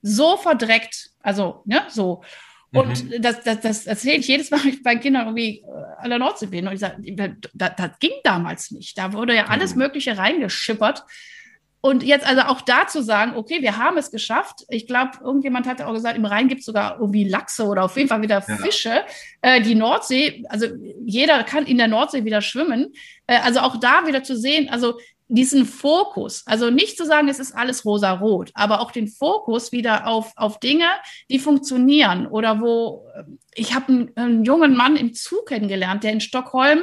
so 0.02 0.36
verdreckt. 0.36 1.08
Also 1.22 1.62
ne 1.64 1.80
so. 1.88 2.22
Und 2.74 3.04
mhm. 3.04 3.22
das, 3.22 3.42
das, 3.42 3.60
das 3.60 3.86
erzähle 3.86 4.16
ich 4.16 4.28
jedes 4.28 4.50
Mal, 4.50 4.62
wenn 4.62 4.70
ich 4.74 4.82
bei 4.82 4.96
Kindern 4.96 5.26
irgendwie 5.26 5.60
äh, 5.60 6.02
an 6.02 6.10
der 6.10 6.18
Nordsee 6.18 6.46
bin. 6.46 6.66
Und 6.66 6.74
ich 6.74 6.80
sage, 6.80 6.96
das, 7.54 7.72
das 7.76 7.98
ging 8.00 8.12
damals 8.22 8.70
nicht. 8.70 8.98
Da 8.98 9.12
wurde 9.12 9.34
ja 9.34 9.46
alles 9.46 9.74
mhm. 9.74 9.82
Mögliche 9.82 10.18
reingeschippert. 10.18 11.04
Und 11.84 12.02
jetzt 12.02 12.26
also 12.26 12.40
auch 12.42 12.62
da 12.62 12.86
zu 12.86 13.02
sagen, 13.02 13.36
okay, 13.36 13.60
wir 13.60 13.76
haben 13.76 13.98
es 13.98 14.10
geschafft. 14.10 14.64
Ich 14.70 14.86
glaube, 14.86 15.18
irgendjemand 15.22 15.66
hatte 15.66 15.86
auch 15.86 15.92
gesagt, 15.92 16.16
im 16.16 16.24
Rhein 16.24 16.48
gibt 16.48 16.60
es 16.60 16.66
sogar 16.66 16.98
irgendwie 16.98 17.24
Lachse 17.24 17.66
oder 17.66 17.84
auf 17.84 17.94
jeden 17.98 18.08
Fall 18.08 18.22
wieder 18.22 18.40
Fische. 18.40 18.88
Ja. 18.88 19.04
Äh, 19.42 19.60
die 19.60 19.74
Nordsee, 19.74 20.44
also 20.48 20.66
jeder 21.04 21.44
kann 21.44 21.66
in 21.66 21.76
der 21.76 21.88
Nordsee 21.88 22.24
wieder 22.24 22.40
schwimmen. 22.40 22.94
Äh, 23.26 23.36
also 23.40 23.60
auch 23.60 23.76
da 23.76 24.06
wieder 24.06 24.22
zu 24.22 24.34
sehen, 24.34 24.70
also 24.70 24.98
diesen 25.28 25.64
Fokus, 25.64 26.42
also 26.46 26.70
nicht 26.70 26.98
zu 26.98 27.06
sagen, 27.06 27.28
es 27.28 27.38
ist 27.38 27.52
alles 27.52 27.84
rosa-rot, 27.84 28.50
aber 28.54 28.80
auch 28.80 28.90
den 28.90 29.08
Fokus 29.08 29.72
wieder 29.72 30.06
auf, 30.06 30.32
auf 30.36 30.60
Dinge, 30.60 30.86
die 31.30 31.38
funktionieren 31.38 32.26
oder 32.26 32.60
wo 32.60 33.06
äh, 33.14 33.24
ich 33.54 33.74
habe 33.74 33.88
einen, 33.88 34.16
einen, 34.16 34.44
jungen 34.44 34.76
Mann 34.76 34.96
im 34.96 35.14
Zug 35.14 35.46
kennengelernt, 35.46 36.04
der 36.04 36.12
in 36.12 36.20
Stockholm 36.20 36.80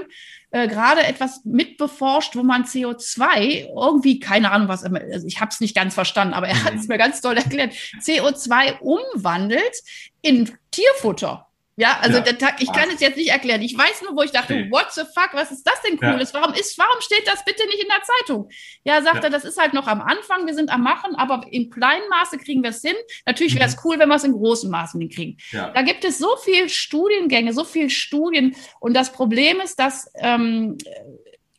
äh, 0.49 0.67
gerade 0.67 1.03
etwas 1.03 1.45
mitbeforscht, 1.45 2.35
wo 2.35 2.43
man 2.43 2.63
CO2 2.63 3.67
irgendwie, 3.67 4.19
keine 4.19 4.51
Ahnung 4.51 4.67
was, 4.69 4.83
also 4.83 5.27
ich 5.27 5.39
habe 5.39 5.51
es 5.51 5.59
nicht 5.59 5.75
ganz 5.75 5.93
verstanden, 5.93 6.33
aber 6.33 6.47
er 6.47 6.63
hat 6.63 6.73
es 6.73 6.83
mhm. 6.83 6.87
mir 6.87 6.97
ganz 6.97 7.21
toll 7.21 7.37
erklärt, 7.37 7.73
CO2 8.01 8.79
umwandelt 8.79 9.83
in 10.21 10.49
Tierfutter. 10.71 11.50
Ja, 11.81 11.97
also 11.99 12.19
ja. 12.19 12.31
Der, 12.31 12.55
ich 12.59 12.71
kann 12.71 12.89
es 12.93 13.01
jetzt 13.01 13.17
nicht 13.17 13.31
erklären. 13.31 13.59
Ich 13.63 13.75
weiß 13.75 14.03
nur, 14.03 14.15
wo 14.15 14.21
ich 14.21 14.29
dachte, 14.29 14.53
okay. 14.53 14.67
what 14.69 14.91
the 14.91 15.01
fuck, 15.01 15.29
was 15.33 15.51
ist 15.51 15.63
das 15.63 15.81
denn 15.81 15.97
Cooles? 15.97 16.31
Ja. 16.31 16.39
Warum 16.39 16.53
ist, 16.53 16.77
warum 16.77 17.01
steht 17.01 17.25
das 17.25 17.43
bitte 17.43 17.65
nicht 17.65 17.81
in 17.81 17.87
der 17.87 18.03
Zeitung? 18.03 18.49
Ja, 18.83 19.01
sagt 19.01 19.17
ja. 19.17 19.23
er, 19.23 19.29
das 19.31 19.45
ist 19.45 19.59
halt 19.59 19.73
noch 19.73 19.87
am 19.87 19.99
Anfang, 19.99 20.45
wir 20.45 20.53
sind 20.53 20.69
am 20.69 20.83
Machen, 20.83 21.15
aber 21.15 21.43
in 21.49 21.71
kleinen 21.71 22.07
Maße 22.07 22.37
kriegen 22.37 22.61
wir 22.61 22.69
es 22.69 22.83
hin. 22.83 22.93
Natürlich 23.25 23.55
wäre 23.55 23.65
es 23.65 23.77
mhm. 23.77 23.81
cool, 23.83 23.97
wenn 23.97 24.09
wir 24.09 24.15
es 24.15 24.23
in 24.23 24.33
großen 24.33 24.69
Maßen 24.69 25.01
hinkriegen. 25.01 25.37
Da 25.51 25.81
gibt 25.81 26.05
es 26.05 26.19
so 26.19 26.35
viel 26.43 26.69
Studiengänge, 26.69 27.51
so 27.51 27.63
viel 27.63 27.89
Studien. 27.89 28.55
Und 28.79 28.93
das 28.93 29.11
Problem 29.11 29.59
ist, 29.59 29.79
dass 29.79 30.05
ähm, 30.19 30.77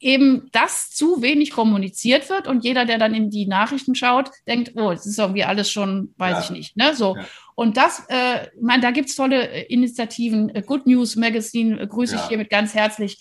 eben 0.02 0.48
das 0.52 0.90
zu 0.90 1.22
wenig 1.22 1.52
kommuniziert 1.52 2.28
wird 2.28 2.48
und 2.48 2.64
jeder, 2.64 2.84
der 2.84 2.98
dann 2.98 3.14
in 3.14 3.30
die 3.30 3.46
Nachrichten 3.46 3.94
schaut, 3.94 4.30
denkt, 4.46 4.72
oh, 4.76 4.90
es 4.90 5.06
ist 5.06 5.18
irgendwie 5.18 5.44
alles 5.44 5.70
schon, 5.70 6.12
weiß 6.16 6.32
ja. 6.32 6.40
ich 6.40 6.50
nicht. 6.50 6.76
Ne? 6.76 6.94
So. 6.94 7.16
Ja. 7.16 7.24
Und 7.54 7.76
das, 7.76 8.04
äh, 8.08 8.48
man, 8.60 8.80
da 8.80 8.90
gibt's 8.90 9.14
tolle 9.14 9.48
äh, 9.48 9.62
Initiativen, 9.72 10.54
äh, 10.54 10.62
Good 10.62 10.86
News 10.86 11.16
Magazine, 11.16 11.80
äh, 11.80 11.86
grüße 11.86 12.16
ja. 12.16 12.20
ich 12.20 12.28
hiermit 12.28 12.50
ganz 12.50 12.74
herzlich. 12.74 13.18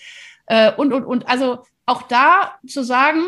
Äh, 0.48 0.74
und, 0.74 0.92
und, 0.94 1.06
und 1.06 1.28
also 1.28 1.60
auch 1.86 2.04
da 2.04 2.56
zu 2.68 2.84
sagen, 2.84 3.22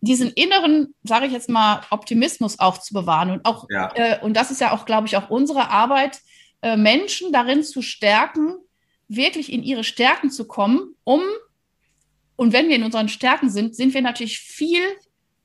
diesen 0.00 0.30
inneren, 0.30 0.94
sage 1.04 1.26
ich 1.26 1.32
jetzt 1.32 1.48
mal, 1.48 1.82
Optimismus 1.90 2.58
auch 2.58 2.78
zu 2.78 2.94
bewahren 2.94 3.30
und 3.30 3.44
auch, 3.44 3.66
äh, 3.70 4.18
und 4.20 4.34
das 4.34 4.50
ist 4.50 4.60
ja 4.60 4.72
auch, 4.72 4.84
glaube 4.84 5.06
ich, 5.06 5.16
auch 5.16 5.30
unsere 5.30 5.70
Arbeit, 5.70 6.20
Menschen 6.76 7.32
darin 7.32 7.64
zu 7.64 7.82
stärken, 7.82 8.54
wirklich 9.08 9.52
in 9.52 9.64
ihre 9.64 9.82
Stärken 9.82 10.30
zu 10.30 10.46
kommen, 10.46 10.94
um 11.02 11.20
und 12.36 12.52
wenn 12.52 12.68
wir 12.68 12.76
in 12.76 12.84
unseren 12.84 13.08
Stärken 13.08 13.50
sind, 13.50 13.76
sind 13.76 13.94
wir 13.94 14.02
natürlich 14.02 14.38
viel 14.38 14.82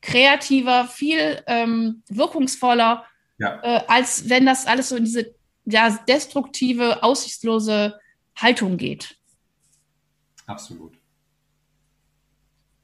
kreativer, 0.01 0.85
viel 0.85 1.41
ähm, 1.47 2.03
wirkungsvoller, 2.09 3.05
ja. 3.39 3.59
äh, 3.61 3.81
als 3.87 4.29
wenn 4.29 4.45
das 4.45 4.65
alles 4.65 4.89
so 4.89 4.95
in 4.95 5.05
diese 5.05 5.33
ja, 5.65 5.89
destruktive, 6.07 7.03
aussichtslose 7.03 7.99
Haltung 8.35 8.77
geht. 8.77 9.17
Absolut. 10.45 10.97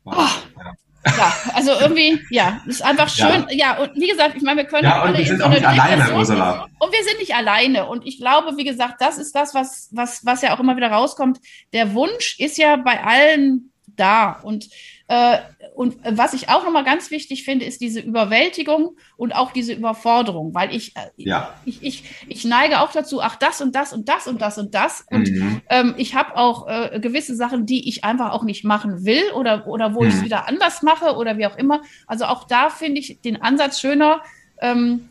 Wow. 0.04 0.16
Oh. 0.18 0.62
Ja. 1.06 1.18
ja. 1.18 1.34
also 1.54 1.72
irgendwie, 1.72 2.20
ja, 2.30 2.62
ist 2.66 2.84
einfach 2.84 3.08
schön. 3.08 3.46
Ja, 3.50 3.78
ja 3.78 3.78
und 3.82 3.96
wie 3.96 4.08
gesagt, 4.08 4.36
ich 4.36 4.44
meine, 4.44 4.62
wir 4.62 4.66
können 4.66 4.84
ja, 4.84 5.04
und 5.04 5.18
wir 5.18 5.26
sind 5.26 5.42
auch 5.42 5.50
nicht 5.50 5.66
alleine, 5.66 6.13
Ursula. 6.13 6.68
Und 6.80 6.92
wir 6.92 7.04
sind 7.04 7.20
nicht 7.20 7.36
alleine. 7.36 7.88
Und 7.88 8.06
ich 8.06 8.18
glaube, 8.20 8.58
wie 8.58 8.66
gesagt, 8.66 8.96
das 9.00 9.18
ist 9.18 9.34
das, 9.34 9.54
was, 9.54 9.88
was, 9.92 10.26
was 10.26 10.42
ja 10.42 10.54
auch 10.54 10.60
immer 10.60 10.76
wieder 10.76 10.92
rauskommt. 10.92 11.39
Der 11.72 11.94
Wunsch 11.94 12.38
ist 12.39 12.58
ja 12.58 12.76
bei 12.76 13.02
allen 13.02 13.73
da. 13.95 14.39
Und, 14.43 14.69
äh, 15.08 15.38
und 15.75 15.97
was 16.03 16.34
ich 16.34 16.49
auch 16.49 16.63
nochmal 16.63 16.84
ganz 16.84 17.12
wichtig 17.12 17.43
finde, 17.43 17.65
ist 17.65 17.82
diese 17.82 17.99
Überwältigung 17.99 18.97
und 19.17 19.34
auch 19.34 19.51
diese 19.51 19.73
Überforderung, 19.73 20.53
weil 20.53 20.75
ich, 20.75 20.95
äh, 20.95 21.10
ja. 21.17 21.53
ich, 21.65 21.84
ich, 21.84 22.03
ich 22.27 22.45
neige 22.45 22.82
auch 22.82 22.91
dazu, 22.91 23.21
ach, 23.21 23.36
das 23.36 23.62
und 23.62 23.75
das 23.75 23.93
und 23.93 24.10
das 24.10 24.27
und 24.27 24.41
das 24.41 24.58
und 24.58 24.73
das. 24.73 25.06
Und 25.10 25.29
mhm. 25.29 25.62
ähm, 25.69 25.95
ich 25.97 26.15
habe 26.15 26.38
auch 26.38 26.67
äh, 26.67 26.99
gewisse 26.99 27.36
Sachen, 27.36 27.65
die 27.65 27.88
ich 27.89 28.03
einfach 28.03 28.32
auch 28.32 28.43
nicht 28.43 28.63
machen 28.63 29.06
will 29.06 29.23
oder, 29.36 29.67
oder 29.67 29.95
wo 29.95 30.01
mhm. 30.01 30.08
ich 30.08 30.15
es 30.15 30.23
wieder 30.23 30.47
anders 30.47 30.82
mache 30.82 31.15
oder 31.15 31.38
wie 31.38 31.47
auch 31.47 31.58
immer. 31.58 31.82
Also 32.08 32.25
auch 32.25 32.45
da 32.45 32.69
finde 32.69 32.99
ich 32.99 33.21
den 33.21 33.41
Ansatz 33.41 33.79
schöner. 33.79 34.21
Ähm, 34.62 35.10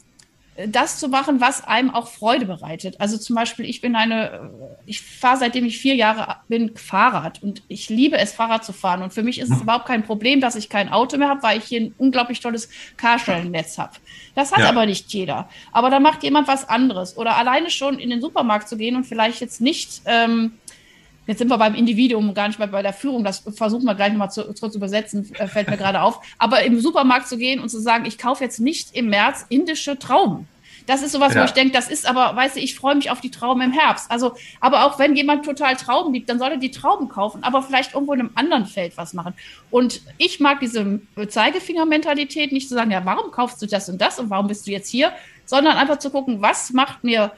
das 0.68 0.98
zu 0.98 1.08
machen, 1.08 1.40
was 1.40 1.64
einem 1.64 1.90
auch 1.90 2.08
Freude 2.08 2.46
bereitet. 2.46 3.00
Also 3.00 3.18
zum 3.18 3.36
Beispiel, 3.36 3.64
ich 3.64 3.80
bin 3.80 3.96
eine, 3.96 4.50
ich 4.86 5.00
fahre 5.00 5.38
seitdem 5.38 5.64
ich 5.64 5.78
vier 5.78 5.94
Jahre 5.94 6.36
bin 6.48 6.76
Fahrrad 6.76 7.42
und 7.42 7.62
ich 7.68 7.88
liebe 7.88 8.18
es, 8.18 8.32
Fahrrad 8.32 8.64
zu 8.64 8.72
fahren. 8.72 9.02
Und 9.02 9.12
für 9.12 9.22
mich 9.22 9.38
ist 9.40 9.50
es 9.50 9.62
überhaupt 9.62 9.86
kein 9.86 10.02
Problem, 10.02 10.40
dass 10.40 10.56
ich 10.56 10.68
kein 10.68 10.88
Auto 10.88 11.16
mehr 11.16 11.28
habe, 11.28 11.42
weil 11.42 11.58
ich 11.58 11.64
hier 11.64 11.80
ein 11.80 11.94
unglaublich 11.98 12.40
tolles 12.40 12.68
Carsharing-Netz 12.96 13.78
habe. 13.78 13.92
Das 14.34 14.52
hat 14.52 14.60
ja. 14.60 14.68
aber 14.68 14.86
nicht 14.86 15.12
jeder. 15.12 15.48
Aber 15.72 15.90
da 15.90 16.00
macht 16.00 16.22
jemand 16.22 16.48
was 16.48 16.68
anderes. 16.68 17.16
Oder 17.16 17.36
alleine 17.36 17.70
schon 17.70 17.98
in 17.98 18.10
den 18.10 18.20
Supermarkt 18.20 18.68
zu 18.68 18.76
gehen 18.76 18.96
und 18.96 19.04
vielleicht 19.04 19.40
jetzt 19.40 19.60
nicht 19.60 20.02
ähm, 20.06 20.52
Jetzt 21.26 21.38
sind 21.38 21.48
wir 21.48 21.58
beim 21.58 21.74
Individuum, 21.74 22.34
gar 22.34 22.48
nicht 22.48 22.58
mehr 22.58 22.68
bei 22.68 22.82
der 22.82 22.92
Führung. 22.92 23.22
Das 23.22 23.44
versuchen 23.54 23.84
wir 23.84 23.94
gleich 23.94 24.10
nochmal 24.10 24.30
zu, 24.30 24.52
zu 24.52 24.66
übersetzen, 24.74 25.32
äh, 25.36 25.46
fällt 25.46 25.68
mir 25.68 25.76
gerade 25.78 26.02
auf. 26.02 26.20
Aber 26.38 26.62
im 26.64 26.80
Supermarkt 26.80 27.28
zu 27.28 27.38
gehen 27.38 27.60
und 27.60 27.68
zu 27.68 27.80
sagen, 27.80 28.06
ich 28.06 28.18
kaufe 28.18 28.42
jetzt 28.42 28.58
nicht 28.58 28.94
im 28.94 29.08
März 29.08 29.46
indische 29.48 29.98
Trauben. 29.98 30.48
Das 30.86 31.02
ist 31.02 31.12
sowas, 31.12 31.34
ja. 31.34 31.40
wo 31.40 31.44
ich 31.44 31.52
denke, 31.52 31.72
das 31.72 31.88
ist 31.88 32.06
aber, 32.06 32.34
weißt 32.36 32.56
du, 32.56 32.60
ich 32.60 32.74
freue 32.74 32.94
mich 32.94 33.10
auf 33.10 33.20
die 33.20 33.30
Trauben 33.30 33.60
im 33.62 33.72
Herbst. 33.72 34.10
Also, 34.10 34.34
aber 34.60 34.84
auch 34.86 34.98
wenn 34.98 35.16
jemand 35.16 35.44
total 35.44 35.76
Trauben 35.76 36.12
liebt, 36.12 36.28
dann 36.28 36.38
soll 36.38 36.50
er 36.50 36.56
die 36.56 36.70
Trauben 36.70 37.08
kaufen, 37.08 37.42
aber 37.42 37.62
vielleicht 37.62 37.94
irgendwo 37.94 38.12
in 38.12 38.20
einem 38.20 38.30
anderen 38.34 38.66
Feld 38.66 38.96
was 38.96 39.12
machen. 39.12 39.34
Und 39.70 40.02
ich 40.18 40.40
mag 40.40 40.60
diese 40.60 41.00
Zeigefinger-Mentalität, 41.28 42.52
nicht 42.52 42.68
zu 42.68 42.74
sagen, 42.74 42.90
ja, 42.90 43.04
warum 43.04 43.30
kaufst 43.30 43.60
du 43.62 43.66
das 43.66 43.88
und 43.88 44.00
das 44.00 44.18
und 44.18 44.30
warum 44.30 44.48
bist 44.48 44.66
du 44.66 44.70
jetzt 44.70 44.88
hier, 44.88 45.12
sondern 45.44 45.76
einfach 45.76 45.98
zu 45.98 46.10
gucken, 46.10 46.42
was 46.42 46.72
macht 46.72 47.04
mir 47.04 47.32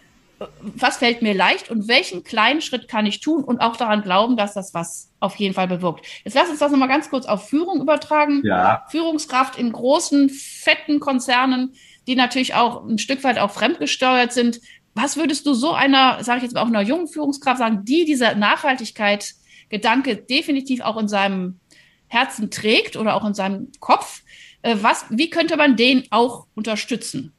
was 0.61 0.97
fällt 0.99 1.23
mir 1.23 1.35
leicht 1.35 1.71
und 1.71 1.89
welchen 1.89 2.25
kleinen 2.25 2.61
Schritt 2.61 2.89
kann 2.89 3.07
ich 3.07 3.21
tun 3.21 3.45
und 3.45 3.61
auch 3.61 3.77
daran 3.77 4.03
glauben, 4.03 4.37
dass 4.37 4.55
das 4.55 4.75
was 4.75 5.11
auf 5.21 5.37
jeden 5.37 5.55
Fall 5.55 5.69
bewirkt. 5.69 6.07
Jetzt 6.25 6.35
lass 6.35 6.49
uns 6.49 6.59
das 6.59 6.71
nochmal 6.71 6.89
ganz 6.89 7.09
kurz 7.09 7.27
auf 7.27 7.49
Führung 7.49 7.81
übertragen. 7.81 8.43
Ja. 8.45 8.85
Führungskraft 8.91 9.59
in 9.59 9.73
großen, 9.73 10.29
fetten 10.31 11.01
Konzernen, 11.01 11.75
die 12.07 12.17
natürlich 12.17 12.55
auch 12.55 12.85
ein 12.85 12.99
Stück 12.99 13.25
weit 13.25 13.39
auch 13.39 13.51
fremdgesteuert 13.51 14.33
sind. 14.33 14.61
Was 14.95 15.17
würdest 15.17 15.47
du 15.47 15.55
so 15.55 15.73
einer, 15.73 16.23
sage 16.23 16.39
ich 16.39 16.43
jetzt 16.45 16.55
mal 16.55 16.63
auch 16.63 16.69
einer 16.69 16.83
jungen 16.83 17.09
Führungskraft 17.09 17.59
sagen, 17.59 17.85
die 17.85 18.05
dieser 18.05 18.35
Nachhaltigkeit-Gedanke 18.35 20.17
definitiv 20.17 20.81
auch 20.83 20.97
in 20.97 21.09
seinem 21.09 21.59
Herzen 22.07 22.51
trägt 22.51 22.97
oder 22.97 23.15
auch 23.15 23.25
in 23.25 23.35
seinem 23.35 23.73
Kopf? 23.81 24.23
Äh, 24.63 24.77
was, 24.81 25.07
wie 25.11 25.31
könnte 25.31 25.57
man 25.57 25.77
den 25.77 26.05
auch 26.11 26.47
unterstützen? 26.55 27.33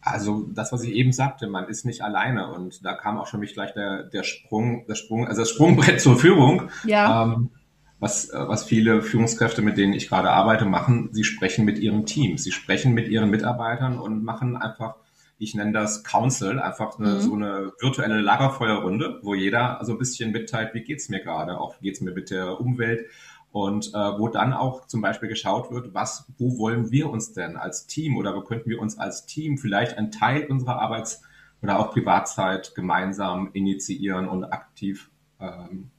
Also 0.00 0.46
das, 0.54 0.72
was 0.72 0.82
ich 0.84 0.92
eben 0.92 1.12
sagte, 1.12 1.48
man 1.48 1.68
ist 1.68 1.84
nicht 1.84 2.02
alleine 2.02 2.52
und 2.52 2.84
da 2.84 2.94
kam 2.94 3.18
auch 3.18 3.26
schon 3.26 3.40
mich 3.40 3.52
gleich 3.52 3.74
der, 3.74 4.04
der 4.04 4.22
Sprung, 4.22 4.86
der 4.86 4.94
Sprung, 4.94 5.26
also 5.26 5.42
das 5.42 5.50
Sprungbrett 5.50 6.00
zur 6.00 6.16
Führung. 6.16 6.70
Ja. 6.84 7.24
Ähm, 7.24 7.50
was, 8.00 8.30
was 8.32 8.64
viele 8.64 9.02
Führungskräfte, 9.02 9.62
mit 9.62 9.76
denen 9.76 9.92
ich 9.92 10.08
gerade 10.08 10.30
arbeite, 10.30 10.64
machen, 10.64 11.08
sie 11.12 11.24
sprechen 11.24 11.64
mit 11.64 11.78
ihrem 11.78 12.06
Team, 12.06 12.38
sie 12.38 12.52
sprechen 12.52 12.94
mit 12.94 13.08
ihren 13.08 13.30
Mitarbeitern 13.30 13.98
und 13.98 14.22
machen 14.22 14.56
einfach, 14.56 14.96
ich 15.38 15.54
nenne 15.54 15.72
das 15.72 16.04
Council, 16.04 16.60
einfach 16.60 16.98
eine, 16.98 17.14
mhm. 17.14 17.20
so 17.20 17.34
eine 17.34 17.72
virtuelle 17.80 18.20
Lagerfeuerrunde, 18.20 19.20
wo 19.22 19.34
jeder 19.34 19.80
so 19.82 19.92
ein 19.92 19.98
bisschen 19.98 20.30
mitteilt, 20.30 20.74
wie 20.74 20.82
geht's 20.82 21.08
mir 21.08 21.20
gerade, 21.20 21.58
auch 21.60 21.74
wie 21.80 21.86
geht's 21.86 22.00
mir 22.00 22.12
mit 22.12 22.30
der 22.30 22.60
Umwelt, 22.60 23.06
und 23.50 23.94
äh, 23.94 24.18
wo 24.18 24.28
dann 24.28 24.52
auch 24.52 24.86
zum 24.86 25.00
Beispiel 25.00 25.28
geschaut 25.28 25.70
wird, 25.70 25.94
was, 25.94 26.26
wo 26.38 26.58
wollen 26.58 26.90
wir 26.90 27.10
uns 27.10 27.32
denn 27.32 27.56
als 27.56 27.86
Team 27.86 28.16
oder 28.16 28.34
wo 28.34 28.42
könnten 28.42 28.68
wir 28.68 28.80
uns 28.80 28.98
als 28.98 29.26
Team 29.26 29.58
vielleicht 29.58 29.96
einen 29.96 30.10
Teil 30.10 30.46
unserer 30.46 30.80
Arbeits- 30.80 31.22
oder 31.62 31.78
auch 31.78 31.90
Privatzeit 31.90 32.74
gemeinsam 32.74 33.50
initiieren 33.54 34.28
und 34.28 34.44
aktiv 34.44 35.10
ähm, 35.40 35.90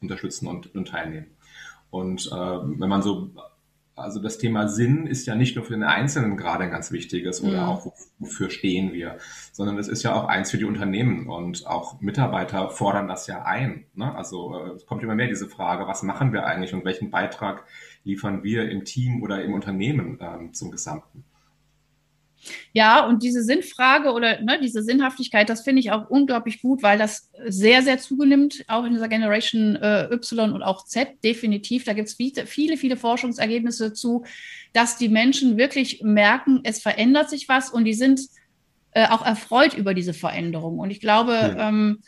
unterstützen 0.00 0.46
und, 0.46 0.74
und 0.74 0.88
teilnehmen. 0.88 1.26
Und 1.90 2.26
äh, 2.26 2.30
wenn 2.34 2.88
man 2.88 3.02
so 3.02 3.30
also 3.96 4.20
das 4.20 4.36
Thema 4.36 4.68
Sinn 4.68 5.06
ist 5.06 5.26
ja 5.26 5.34
nicht 5.34 5.56
nur 5.56 5.64
für 5.64 5.72
den 5.72 5.82
Einzelnen 5.82 6.36
gerade 6.36 6.64
ein 6.64 6.70
ganz 6.70 6.92
wichtiges 6.92 7.42
oder 7.42 7.54
ja. 7.54 7.66
auch 7.66 7.94
wofür 8.18 8.50
stehen 8.50 8.92
wir, 8.92 9.16
sondern 9.52 9.78
es 9.78 9.88
ist 9.88 10.02
ja 10.02 10.14
auch 10.14 10.28
eins 10.28 10.50
für 10.50 10.58
die 10.58 10.66
Unternehmen 10.66 11.28
und 11.28 11.66
auch 11.66 11.98
Mitarbeiter 12.02 12.68
fordern 12.68 13.08
das 13.08 13.26
ja 13.26 13.44
ein. 13.44 13.86
Ne? 13.94 14.14
Also 14.14 14.54
äh, 14.54 14.70
es 14.72 14.84
kommt 14.84 15.02
immer 15.02 15.14
mehr 15.14 15.28
diese 15.28 15.48
Frage, 15.48 15.88
was 15.88 16.02
machen 16.02 16.34
wir 16.34 16.46
eigentlich 16.46 16.74
und 16.74 16.84
welchen 16.84 17.10
Beitrag 17.10 17.64
liefern 18.04 18.44
wir 18.44 18.70
im 18.70 18.84
Team 18.84 19.22
oder 19.22 19.42
im 19.42 19.54
Unternehmen 19.54 20.18
ähm, 20.20 20.52
zum 20.52 20.70
Gesamten. 20.70 21.24
Ja, 22.72 23.04
und 23.04 23.22
diese 23.22 23.42
Sinnfrage 23.42 24.12
oder 24.12 24.40
ne, 24.40 24.60
diese 24.62 24.82
Sinnhaftigkeit, 24.82 25.48
das 25.48 25.62
finde 25.62 25.80
ich 25.80 25.90
auch 25.90 26.08
unglaublich 26.08 26.62
gut, 26.62 26.82
weil 26.82 26.98
das 26.98 27.30
sehr, 27.46 27.82
sehr 27.82 27.98
zugenimmt, 27.98 28.64
auch 28.68 28.84
in 28.84 28.92
dieser 28.92 29.08
Generation 29.08 29.76
äh, 29.76 30.08
Y 30.12 30.52
und 30.52 30.62
auch 30.62 30.84
Z, 30.84 31.24
definitiv. 31.24 31.84
Da 31.84 31.92
gibt 31.92 32.08
es 32.08 32.16
viele, 32.46 32.76
viele 32.76 32.96
Forschungsergebnisse 32.96 33.92
zu, 33.94 34.24
dass 34.72 34.96
die 34.96 35.08
Menschen 35.08 35.56
wirklich 35.56 36.02
merken, 36.02 36.60
es 36.64 36.80
verändert 36.80 37.30
sich 37.30 37.48
was 37.48 37.70
und 37.70 37.84
die 37.84 37.94
sind 37.94 38.20
äh, 38.92 39.08
auch 39.08 39.24
erfreut 39.24 39.74
über 39.74 39.94
diese 39.94 40.14
Veränderung. 40.14 40.78
Und 40.78 40.90
ich 40.90 41.00
glaube, 41.00 41.32
ja. 41.32 41.68
ähm, 41.68 42.00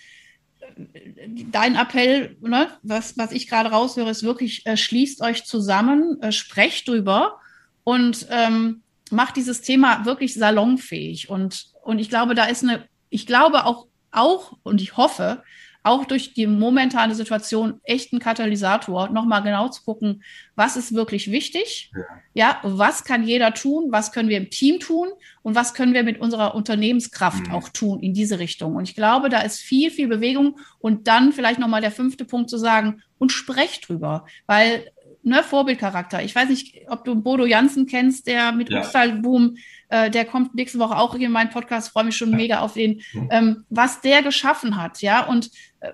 dein 1.50 1.76
Appell, 1.76 2.36
ne, 2.40 2.68
was, 2.82 3.16
was 3.18 3.32
ich 3.32 3.48
gerade 3.48 3.70
raushöre, 3.70 4.10
ist 4.10 4.22
wirklich, 4.22 4.66
äh, 4.66 4.76
schließt 4.76 5.20
euch 5.22 5.44
zusammen, 5.44 6.20
äh, 6.22 6.32
sprecht 6.32 6.88
drüber 6.88 7.40
und 7.84 8.26
ähm, 8.30 8.82
macht 9.12 9.36
dieses 9.36 9.60
Thema 9.60 10.04
wirklich 10.04 10.34
salonfähig. 10.34 11.28
Und, 11.30 11.66
und 11.82 11.98
ich 11.98 12.08
glaube, 12.08 12.34
da 12.34 12.44
ist 12.44 12.62
eine, 12.62 12.86
ich 13.10 13.26
glaube 13.26 13.64
auch, 13.64 13.86
auch, 14.10 14.56
und 14.62 14.80
ich 14.80 14.96
hoffe, 14.96 15.42
auch 15.88 16.04
durch 16.04 16.34
die 16.34 16.46
momentane 16.46 17.14
Situation 17.14 17.80
echt 17.84 18.12
ein 18.12 18.18
Katalysator, 18.18 19.08
nochmal 19.08 19.42
genau 19.42 19.68
zu 19.68 19.82
gucken, 19.84 20.22
was 20.54 20.76
ist 20.76 20.92
wirklich 20.92 21.30
wichtig, 21.30 21.90
ja. 22.34 22.50
ja. 22.52 22.60
was 22.62 23.04
kann 23.04 23.24
jeder 23.24 23.54
tun, 23.54 23.86
was 23.90 24.12
können 24.12 24.28
wir 24.28 24.36
im 24.36 24.50
Team 24.50 24.80
tun 24.80 25.08
und 25.42 25.54
was 25.54 25.74
können 25.74 25.94
wir 25.94 26.02
mit 26.02 26.20
unserer 26.20 26.54
Unternehmenskraft 26.54 27.46
mhm. 27.46 27.52
auch 27.52 27.68
tun 27.70 28.00
in 28.00 28.12
diese 28.12 28.38
Richtung. 28.38 28.76
Und 28.76 28.88
ich 28.88 28.96
glaube, 28.96 29.28
da 29.28 29.40
ist 29.40 29.60
viel, 29.60 29.90
viel 29.90 30.08
Bewegung 30.08 30.58
und 30.78 31.08
dann 31.08 31.32
vielleicht 31.32 31.60
nochmal 31.60 31.80
der 31.80 31.92
fünfte 31.92 32.24
Punkt 32.24 32.50
zu 32.50 32.58
sagen 32.58 33.02
und 33.18 33.32
sprecht 33.32 33.88
drüber, 33.88 34.26
weil 34.46 34.90
ne, 35.22 35.42
Vorbildcharakter. 35.42 36.22
Ich 36.22 36.34
weiß 36.34 36.48
nicht, 36.48 36.76
ob 36.88 37.04
du 37.04 37.14
Bodo 37.14 37.46
Jansen 37.46 37.86
kennst, 37.86 38.26
der 38.26 38.52
mit 38.52 38.70
ja. 38.70 38.82
Boom, 39.20 39.56
äh, 39.88 40.10
der 40.10 40.24
kommt 40.24 40.54
nächste 40.54 40.78
Woche 40.78 40.96
auch 40.96 41.14
in 41.14 41.30
meinen 41.30 41.50
Podcast, 41.50 41.90
freue 41.90 42.04
mich 42.04 42.16
schon 42.16 42.30
mega 42.30 42.60
auf 42.60 42.74
den, 42.74 43.00
ähm, 43.30 43.64
was 43.68 44.00
der 44.00 44.22
geschaffen 44.22 44.80
hat, 44.80 45.00
ja, 45.02 45.24
und 45.24 45.50
äh, 45.80 45.92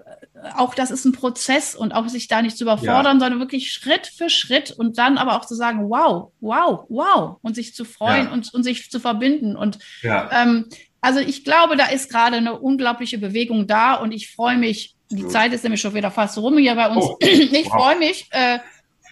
auch 0.56 0.74
das 0.74 0.90
ist 0.90 1.04
ein 1.04 1.12
Prozess 1.12 1.74
und 1.74 1.92
auch 1.92 2.08
sich 2.08 2.28
da 2.28 2.42
nicht 2.42 2.56
zu 2.56 2.64
überfordern, 2.64 3.16
ja. 3.16 3.20
sondern 3.20 3.38
wirklich 3.38 3.72
Schritt 3.72 4.06
für 4.06 4.30
Schritt 4.30 4.70
und 4.70 4.98
dann 4.98 5.18
aber 5.18 5.36
auch 5.36 5.44
zu 5.44 5.54
sagen, 5.54 5.88
wow, 5.90 6.32
wow, 6.40 6.84
wow, 6.88 7.38
und 7.42 7.54
sich 7.54 7.74
zu 7.74 7.84
freuen 7.84 8.26
ja. 8.26 8.32
und, 8.32 8.52
und 8.52 8.62
sich 8.62 8.90
zu 8.90 9.00
verbinden 9.00 9.56
und 9.56 9.78
ähm, 10.02 10.66
also 11.00 11.20
ich 11.20 11.44
glaube, 11.44 11.76
da 11.76 11.86
ist 11.86 12.10
gerade 12.10 12.38
eine 12.38 12.58
unglaubliche 12.58 13.18
Bewegung 13.18 13.66
da 13.66 13.94
und 13.94 14.12
ich 14.12 14.32
freue 14.32 14.56
mich, 14.56 14.96
die 15.10 15.28
Zeit 15.28 15.52
ist 15.52 15.62
nämlich 15.62 15.82
schon 15.82 15.94
wieder 15.94 16.10
fast 16.10 16.38
rum 16.38 16.56
hier 16.56 16.74
bei 16.74 16.88
uns. 16.88 17.04
Oh. 17.04 17.18
Ich 17.22 17.66
wow. 17.66 17.72
freue 17.74 17.98
mich, 17.98 18.26
äh, 18.30 18.58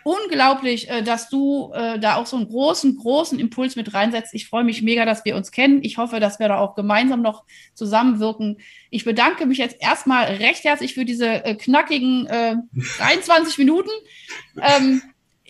unglaublich, 0.05 0.89
äh, 0.89 1.03
dass 1.03 1.29
du 1.29 1.73
äh, 1.75 1.99
da 1.99 2.17
auch 2.17 2.27
so 2.27 2.37
einen 2.37 2.49
großen, 2.49 2.97
großen 2.97 3.39
Impuls 3.39 3.77
mit 3.77 3.95
reinsetzt. 3.95 4.35
Ich 4.35 4.49
freue 4.49 4.65
mich 4.65 4.83
mega, 4.83 5.05
dass 5.05 5.25
wir 5.25 5.37
uns 5.37 5.51
kennen. 5.51 5.81
Ich 5.83 5.99
hoffe, 5.99 6.21
dass 6.21 6.39
wir 6.39 6.49
da 6.49 6.59
auch 6.59 6.75
gemeinsam 6.75 7.23
noch 7.23 7.45
zusammenwirken. 7.75 8.59
Ich 8.91 9.05
bedanke 9.05 9.47
mich 9.47 9.59
jetzt 9.59 9.77
erstmal 9.81 10.25
recht 10.25 10.65
herzlich 10.65 10.95
für 10.95 11.05
diese 11.05 11.45
äh, 11.45 11.55
knackigen 11.55 12.27
äh, 12.27 12.57
23 12.99 13.59
Minuten. 13.59 13.91
Ähm, 14.61 15.03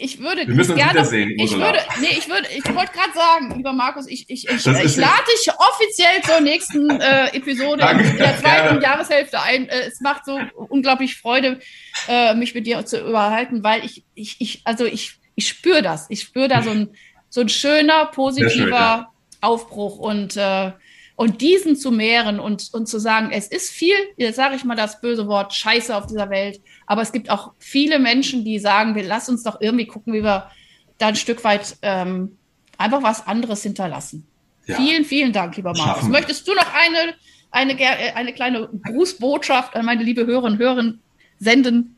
ich 0.02 0.18
würde 0.18 0.46
Wir 0.46 0.54
müssen 0.54 0.74
gerne, 0.74 1.00
uns 1.00 1.12
wiedersehen, 1.12 1.38
ich 1.38 1.52
würde, 1.52 1.78
nee, 2.00 2.08
ich 2.10 2.28
würde, 2.28 2.48
ich 2.48 2.64
wollte 2.74 2.92
gerade 2.92 3.12
sagen, 3.14 3.56
lieber 3.56 3.72
Markus, 3.72 4.06
ich, 4.06 4.28
ich, 4.28 4.48
ich, 4.48 4.66
ich 4.66 4.96
lade 4.96 5.22
dich 5.32 5.48
offiziell 5.56 6.22
zur 6.24 6.40
nächsten 6.40 6.90
äh, 6.90 7.28
Episode 7.34 7.78
Danke, 7.78 8.08
in 8.08 8.16
der 8.16 8.38
zweiten 8.38 8.80
gerne. 8.80 8.82
Jahreshälfte 8.82 9.40
ein. 9.40 9.68
Äh, 9.68 9.86
es 9.86 10.00
macht 10.00 10.24
so 10.24 10.38
unglaublich 10.68 11.16
Freude, 11.16 11.60
äh, 12.08 12.34
mich 12.34 12.54
mit 12.54 12.66
dir 12.66 12.84
zu 12.84 13.00
überhalten, 13.00 13.62
weil 13.62 13.84
ich, 13.84 14.04
ich, 14.14 14.36
ich, 14.40 14.60
also 14.64 14.84
ich, 14.84 15.18
ich 15.34 15.48
spüre 15.48 15.82
das. 15.82 16.06
Ich 16.08 16.20
spüre 16.20 16.48
da 16.48 16.62
so 16.62 16.70
ein, 16.70 16.90
so 17.28 17.40
ein 17.40 17.48
schöner, 17.48 18.06
positiver 18.06 18.50
schön, 18.50 18.72
ja. 18.72 19.12
Aufbruch 19.40 19.98
und 19.98 20.36
äh, 20.36 20.72
und 21.16 21.40
diesen 21.40 21.76
zu 21.76 21.90
mehren 21.90 22.40
und, 22.40 22.70
und 22.72 22.86
zu 22.86 22.98
sagen, 22.98 23.30
es 23.32 23.46
ist 23.48 23.70
viel, 23.70 23.94
jetzt 24.16 24.36
sage 24.36 24.56
ich 24.56 24.64
mal 24.64 24.76
das 24.76 25.00
böse 25.00 25.26
Wort, 25.26 25.52
Scheiße 25.52 25.94
auf 25.94 26.06
dieser 26.06 26.30
Welt, 26.30 26.60
aber 26.86 27.02
es 27.02 27.12
gibt 27.12 27.30
auch 27.30 27.52
viele 27.58 27.98
Menschen, 27.98 28.44
die 28.44 28.58
sagen, 28.58 28.94
wir 28.94 29.04
lassen 29.04 29.32
uns 29.32 29.42
doch 29.42 29.60
irgendwie 29.60 29.86
gucken, 29.86 30.12
wie 30.12 30.22
wir 30.22 30.50
da 30.98 31.08
ein 31.08 31.16
Stück 31.16 31.44
weit 31.44 31.76
ähm, 31.82 32.36
einfach 32.78 33.02
was 33.02 33.26
anderes 33.26 33.62
hinterlassen. 33.62 34.26
Ja. 34.66 34.76
Vielen, 34.76 35.04
vielen 35.04 35.32
Dank, 35.32 35.56
lieber 35.56 35.72
Markus. 35.76 36.08
Möchtest 36.08 36.46
du 36.46 36.54
noch 36.54 36.72
eine, 36.74 37.14
eine, 37.50 37.78
äh, 37.80 38.12
eine 38.14 38.32
kleine 38.32 38.68
Grußbotschaft 38.68 39.74
an 39.74 39.84
meine 39.84 40.02
liebe 40.04 40.24
Hörerinnen 40.24 40.54
und 40.54 40.58
Hörer 40.58 40.94
senden? 41.38 41.96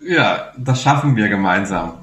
Ja, 0.00 0.52
das 0.58 0.82
schaffen 0.82 1.16
wir 1.16 1.28
gemeinsam. 1.28 1.94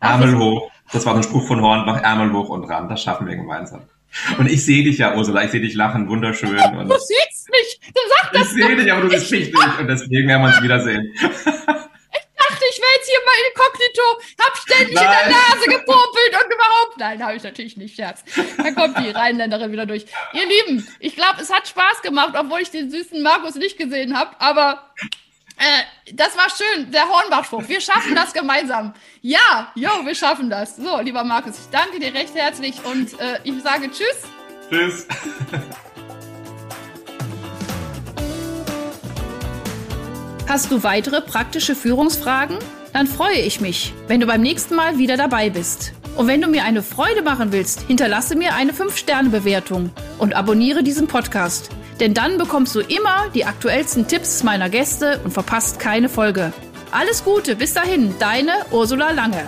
Ärmel 0.00 0.36
hoch. 0.36 0.70
Das 0.92 1.06
war 1.06 1.14
ein 1.14 1.22
Spruch 1.22 1.46
von 1.46 1.60
Hornbach, 1.60 2.02
Ärmel 2.02 2.32
hoch 2.32 2.48
und 2.48 2.64
ran. 2.64 2.88
Das 2.88 3.02
schaffen 3.02 3.26
wir 3.26 3.36
gemeinsam. 3.36 3.82
Und 4.38 4.50
ich 4.50 4.64
sehe 4.64 4.84
dich 4.84 4.98
ja, 4.98 5.14
Ursula, 5.14 5.44
ich 5.44 5.50
sehe 5.50 5.60
dich 5.60 5.74
lachen, 5.74 6.08
wunderschön. 6.08 6.50
Und 6.50 6.88
du 6.88 6.98
siehst 6.98 7.48
mich, 7.50 7.80
du 7.94 8.00
sagst 8.08 8.34
das 8.34 8.42
Ich 8.42 8.64
sehe 8.64 8.76
dich, 8.76 8.92
aber 8.92 9.02
du 9.02 9.10
siehst 9.10 9.30
mich 9.30 9.52
nicht 9.52 9.78
und 9.78 9.88
deswegen 9.88 10.28
werden 10.28 10.42
wir 10.42 10.48
uns 10.48 10.62
wiedersehen. 10.62 11.12
Ich 11.14 11.22
dachte, 11.24 12.64
ich 12.70 12.80
wäre 12.80 12.92
jetzt 12.96 13.08
hier 13.08 13.20
mal 13.24 13.38
inkognito, 13.48 14.02
hab 14.40 14.56
ständig 14.56 14.94
Nein. 14.94 15.04
in 15.04 15.10
der 15.10 15.38
Nase 15.38 15.64
gepopelt 15.78 16.32
und 16.32 16.54
überhaupt. 16.54 16.98
Nein, 16.98 17.22
habe 17.22 17.36
ich 17.36 17.42
natürlich 17.42 17.76
nicht, 17.76 17.96
Scherz. 17.96 18.22
Da 18.56 18.70
kommt 18.72 18.98
die 18.98 19.10
Rheinländerin 19.10 19.72
wieder 19.72 19.86
durch. 19.86 20.06
Ihr 20.32 20.46
Lieben, 20.46 20.86
ich 21.00 21.16
glaube, 21.16 21.40
es 21.40 21.52
hat 21.52 21.68
Spaß 21.68 22.02
gemacht, 22.02 22.34
obwohl 22.38 22.60
ich 22.60 22.70
den 22.70 22.90
süßen 22.90 23.22
Markus 23.22 23.54
nicht 23.56 23.78
gesehen 23.78 24.16
habe, 24.16 24.38
aber 24.38 24.90
äh, 25.56 26.12
das 26.12 26.36
war 26.36 26.48
schön, 26.50 26.90
der 26.90 27.08
Hornbach-Spruch. 27.08 27.66
Wir 27.66 27.80
schaffen 27.80 28.14
das 28.14 28.32
gemeinsam. 28.32 28.92
Ja, 29.22 29.72
jo, 29.74 29.90
wir 30.04 30.14
schaffen 30.14 30.50
das. 30.50 30.76
So, 30.76 31.00
lieber 31.00 31.24
Markus, 31.24 31.54
ich 31.58 31.70
danke 31.70 31.98
dir 31.98 32.12
recht 32.12 32.34
herzlich 32.34 32.84
und 32.84 33.18
äh, 33.18 33.40
ich 33.44 33.62
sage 33.62 33.90
Tschüss. 33.90 34.22
Tschüss. 34.70 35.06
Hast 40.48 40.70
du 40.70 40.82
weitere 40.84 41.20
praktische 41.20 41.74
Führungsfragen? 41.74 42.58
Dann 42.92 43.06
freue 43.06 43.40
ich 43.40 43.60
mich, 43.60 43.92
wenn 44.06 44.20
du 44.20 44.26
beim 44.26 44.42
nächsten 44.42 44.76
Mal 44.76 44.96
wieder 44.96 45.16
dabei 45.16 45.50
bist. 45.50 45.92
Und 46.16 46.28
wenn 46.28 46.40
du 46.40 46.48
mir 46.48 46.64
eine 46.64 46.82
Freude 46.82 47.22
machen 47.22 47.50
willst, 47.52 47.82
hinterlasse 47.82 48.36
mir 48.36 48.54
eine 48.54 48.72
5-Sterne-Bewertung 48.72 49.90
und 50.18 50.34
abonniere 50.34 50.82
diesen 50.82 51.08
Podcast. 51.08 51.70
Denn 52.00 52.14
dann 52.14 52.38
bekommst 52.38 52.74
du 52.74 52.80
immer 52.80 53.28
die 53.34 53.44
aktuellsten 53.44 54.06
Tipps 54.06 54.42
meiner 54.42 54.68
Gäste 54.68 55.20
und 55.24 55.32
verpasst 55.32 55.78
keine 55.78 56.08
Folge. 56.08 56.52
Alles 56.90 57.24
Gute, 57.24 57.56
bis 57.56 57.74
dahin, 57.74 58.14
deine 58.18 58.52
Ursula 58.70 59.10
Lange. 59.10 59.42